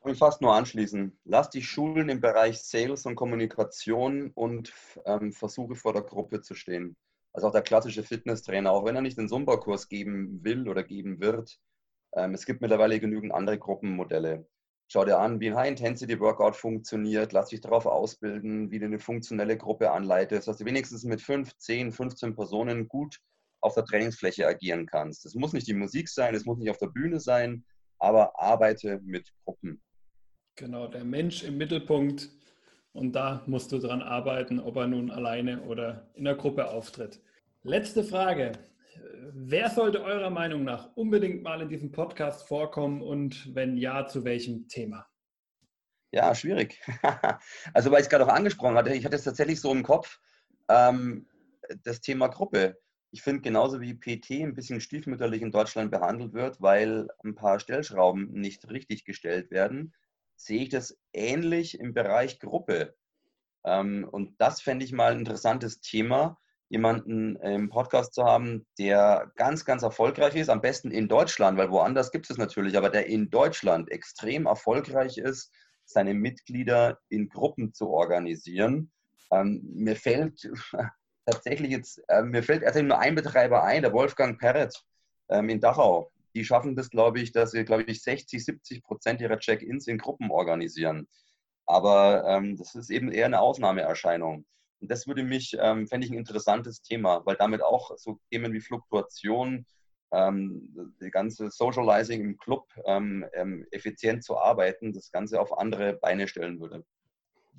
[0.00, 1.18] Ich will fast nur anschließen.
[1.24, 4.72] Lass dich schulen im Bereich Sales und Kommunikation und
[5.04, 6.96] ähm, versuche vor der Gruppe zu stehen
[7.32, 11.20] also auch der klassische Fitnesstrainer, auch wenn er nicht den Zumba-Kurs geben will oder geben
[11.20, 11.58] wird.
[12.14, 14.48] Ähm, es gibt mittlerweile genügend andere Gruppenmodelle.
[14.88, 19.56] Schau dir an, wie ein High-Intensity-Workout funktioniert, lass dich darauf ausbilden, wie du eine funktionelle
[19.56, 23.20] Gruppe anleitest, dass du wenigstens mit 5, 10, 15 Personen gut
[23.60, 25.24] auf der Trainingsfläche agieren kannst.
[25.26, 27.64] Es muss nicht die Musik sein, es muss nicht auf der Bühne sein,
[27.98, 29.80] aber arbeite mit Gruppen.
[30.60, 32.28] Genau, der Mensch im Mittelpunkt
[32.92, 37.18] und da musst du dran arbeiten, ob er nun alleine oder in der Gruppe auftritt.
[37.62, 38.52] Letzte Frage.
[39.32, 44.22] Wer sollte eurer Meinung nach unbedingt mal in diesem Podcast vorkommen und wenn ja, zu
[44.24, 45.06] welchem Thema?
[46.12, 46.78] Ja, schwierig.
[47.72, 50.20] also, weil ich es gerade auch angesprochen hatte, ich hatte es tatsächlich so im Kopf,
[50.68, 51.26] ähm,
[51.84, 52.76] das Thema Gruppe.
[53.12, 57.60] Ich finde, genauso wie PT ein bisschen stiefmütterlich in Deutschland behandelt wird, weil ein paar
[57.60, 59.94] Stellschrauben nicht richtig gestellt werden,
[60.40, 62.94] sehe ich das ähnlich im Bereich Gruppe.
[63.64, 66.38] Ähm, und das fände ich mal ein interessantes Thema,
[66.68, 71.70] jemanden im Podcast zu haben, der ganz, ganz erfolgreich ist, am besten in Deutschland, weil
[71.70, 75.52] woanders gibt es natürlich, aber der in Deutschland extrem erfolgreich ist,
[75.84, 78.92] seine Mitglieder in Gruppen zu organisieren.
[79.32, 80.50] Ähm, mir fällt
[81.26, 84.74] tatsächlich jetzt, äh, mir fällt tatsächlich nur ein Betreiber ein, der Wolfgang Perret
[85.28, 89.20] ähm, in Dachau die schaffen das, glaube ich, dass sie, glaube ich, 60, 70 Prozent
[89.20, 91.08] ihrer Check-ins in Gruppen organisieren.
[91.66, 94.44] Aber ähm, das ist eben eher eine Ausnahmeerscheinung.
[94.80, 98.52] Und das würde mich, ähm, fände ich ein interessantes Thema, weil damit auch so Themen
[98.52, 99.66] wie Fluktuation,
[100.12, 105.94] ähm, die ganze Socializing im Club ähm, ähm, effizient zu arbeiten, das Ganze auf andere
[105.94, 106.84] Beine stellen würde.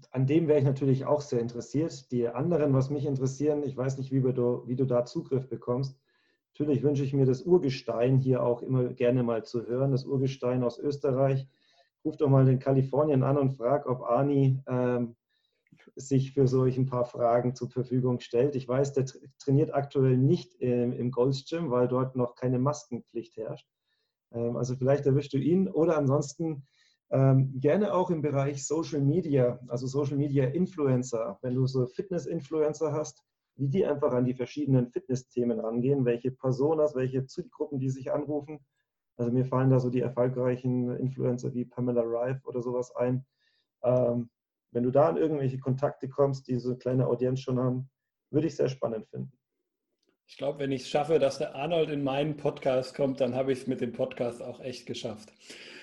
[0.10, 2.12] An dem wäre ich natürlich auch sehr interessiert.
[2.12, 6.01] Die anderen, was mich interessieren, ich weiß nicht, wie du, wie du da Zugriff bekommst.
[6.54, 10.64] Natürlich wünsche ich mir das Urgestein hier auch immer gerne mal zu hören, das Urgestein
[10.64, 11.48] aus Österreich.
[12.04, 15.16] Ruf doch mal den Kalifornien an und frag, ob Ani ähm,
[15.96, 18.56] sich für solch ein paar Fragen zur Verfügung stellt.
[18.56, 19.06] Ich weiß, der
[19.40, 23.68] trainiert aktuell nicht im, im Gold's weil dort noch keine Maskenpflicht herrscht.
[24.32, 26.66] Ähm, also vielleicht erwischst du ihn oder ansonsten
[27.12, 31.40] ähm, gerne auch im Bereich Social Media, also Social Media Influencer.
[31.42, 33.24] Wenn du so Fitness-Influencer hast,
[33.62, 38.60] wie die einfach an die verschiedenen Fitness-Themen rangehen, welche Personas, welche Zielgruppen die sich anrufen.
[39.18, 43.24] Also mir fallen da so die erfolgreichen Influencer wie Pamela Rife oder sowas ein.
[43.84, 44.32] Ähm,
[44.72, 47.92] wenn du da an irgendwelche Kontakte kommst, die so eine kleine Audienz schon haben,
[48.32, 49.32] würde ich sehr spannend finden.
[50.26, 53.52] Ich glaube, wenn ich es schaffe, dass der Arnold in meinen Podcast kommt, dann habe
[53.52, 55.32] ich es mit dem Podcast auch echt geschafft.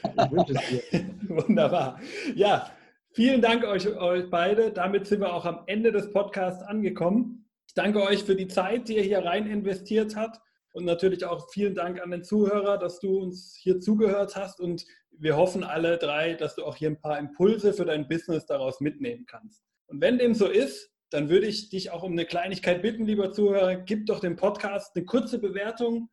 [0.02, 1.06] Ich wünsche es dir.
[1.28, 2.00] Wunderbar.
[2.34, 2.72] Ja,
[3.12, 4.72] vielen Dank euch, euch beide.
[4.72, 7.47] Damit sind wir auch am Ende des Podcasts angekommen.
[7.68, 10.40] Ich danke euch für die Zeit, die ihr hier rein investiert habt.
[10.72, 14.58] Und natürlich auch vielen Dank an den Zuhörer, dass du uns hier zugehört hast.
[14.58, 18.46] Und wir hoffen alle drei, dass du auch hier ein paar Impulse für dein Business
[18.46, 19.62] daraus mitnehmen kannst.
[19.86, 23.32] Und wenn dem so ist, dann würde ich dich auch um eine Kleinigkeit bitten, lieber
[23.32, 26.08] Zuhörer, gib doch dem Podcast eine kurze Bewertung.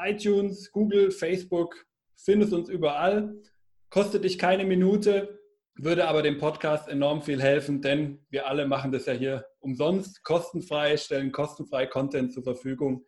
[0.00, 1.86] iTunes, Google, Facebook,
[2.16, 3.34] findest uns überall.
[3.90, 5.39] Kostet dich keine Minute,
[5.74, 10.22] würde aber dem Podcast enorm viel helfen, denn wir alle machen das ja hier umsonst,
[10.24, 13.04] kostenfrei, stellen kostenfrei Content zur Verfügung.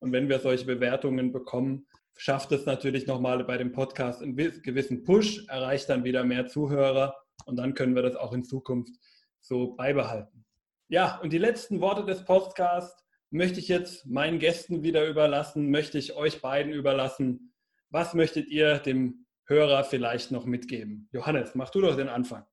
[0.00, 1.86] Und wenn wir solche Bewertungen bekommen,
[2.16, 7.14] schafft es natürlich nochmal bei dem Podcast einen gewissen Push, erreicht dann wieder mehr Zuhörer
[7.46, 8.94] und dann können wir das auch in Zukunft
[9.40, 10.44] so beibehalten.
[10.88, 15.98] Ja, und die letzten Worte des Podcasts möchte ich jetzt meinen Gästen wieder überlassen, möchte
[15.98, 17.54] ich euch beiden überlassen.
[17.90, 19.19] Was möchtet ihr dem
[19.50, 21.08] Hörer vielleicht noch mitgeben?
[21.10, 22.44] Johannes, mach du doch den Anfang.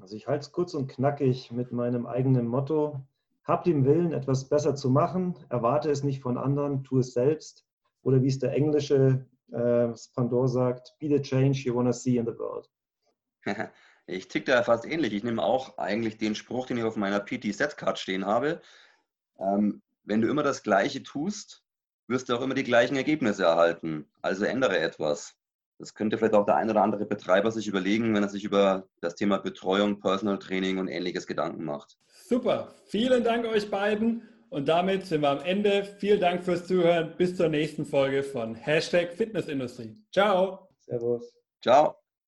[0.00, 3.06] Also ich halte es kurz und knackig mit meinem eigenen Motto.
[3.44, 7.64] Habt den Willen, etwas besser zu machen, erwarte es nicht von anderen, tu es selbst.
[8.02, 12.16] Oder wie es der englische äh, Pandor sagt, be the change you want to see
[12.16, 12.68] in the world.
[14.06, 15.12] Ich tick da fast ähnlich.
[15.12, 18.60] Ich nehme auch eigentlich den Spruch, den ich auf meiner PT-Set-Card stehen habe.
[19.38, 21.62] Ähm, wenn du immer das Gleiche tust,
[22.08, 24.10] wirst du auch immer die gleichen Ergebnisse erhalten.
[24.20, 25.39] Also ändere etwas.
[25.80, 28.84] Das könnte vielleicht auch der ein oder andere Betreiber sich überlegen, wenn er sich über
[29.00, 31.96] das Thema Betreuung, Personal Training und ähnliches Gedanken macht.
[32.28, 32.74] Super.
[32.84, 34.28] Vielen Dank euch beiden.
[34.50, 35.84] Und damit sind wir am Ende.
[35.98, 37.14] Vielen Dank fürs Zuhören.
[37.16, 39.96] Bis zur nächsten Folge von Hashtag Fitnessindustrie.
[40.12, 40.68] Ciao.
[40.80, 41.32] Servus.
[41.62, 41.99] Ciao.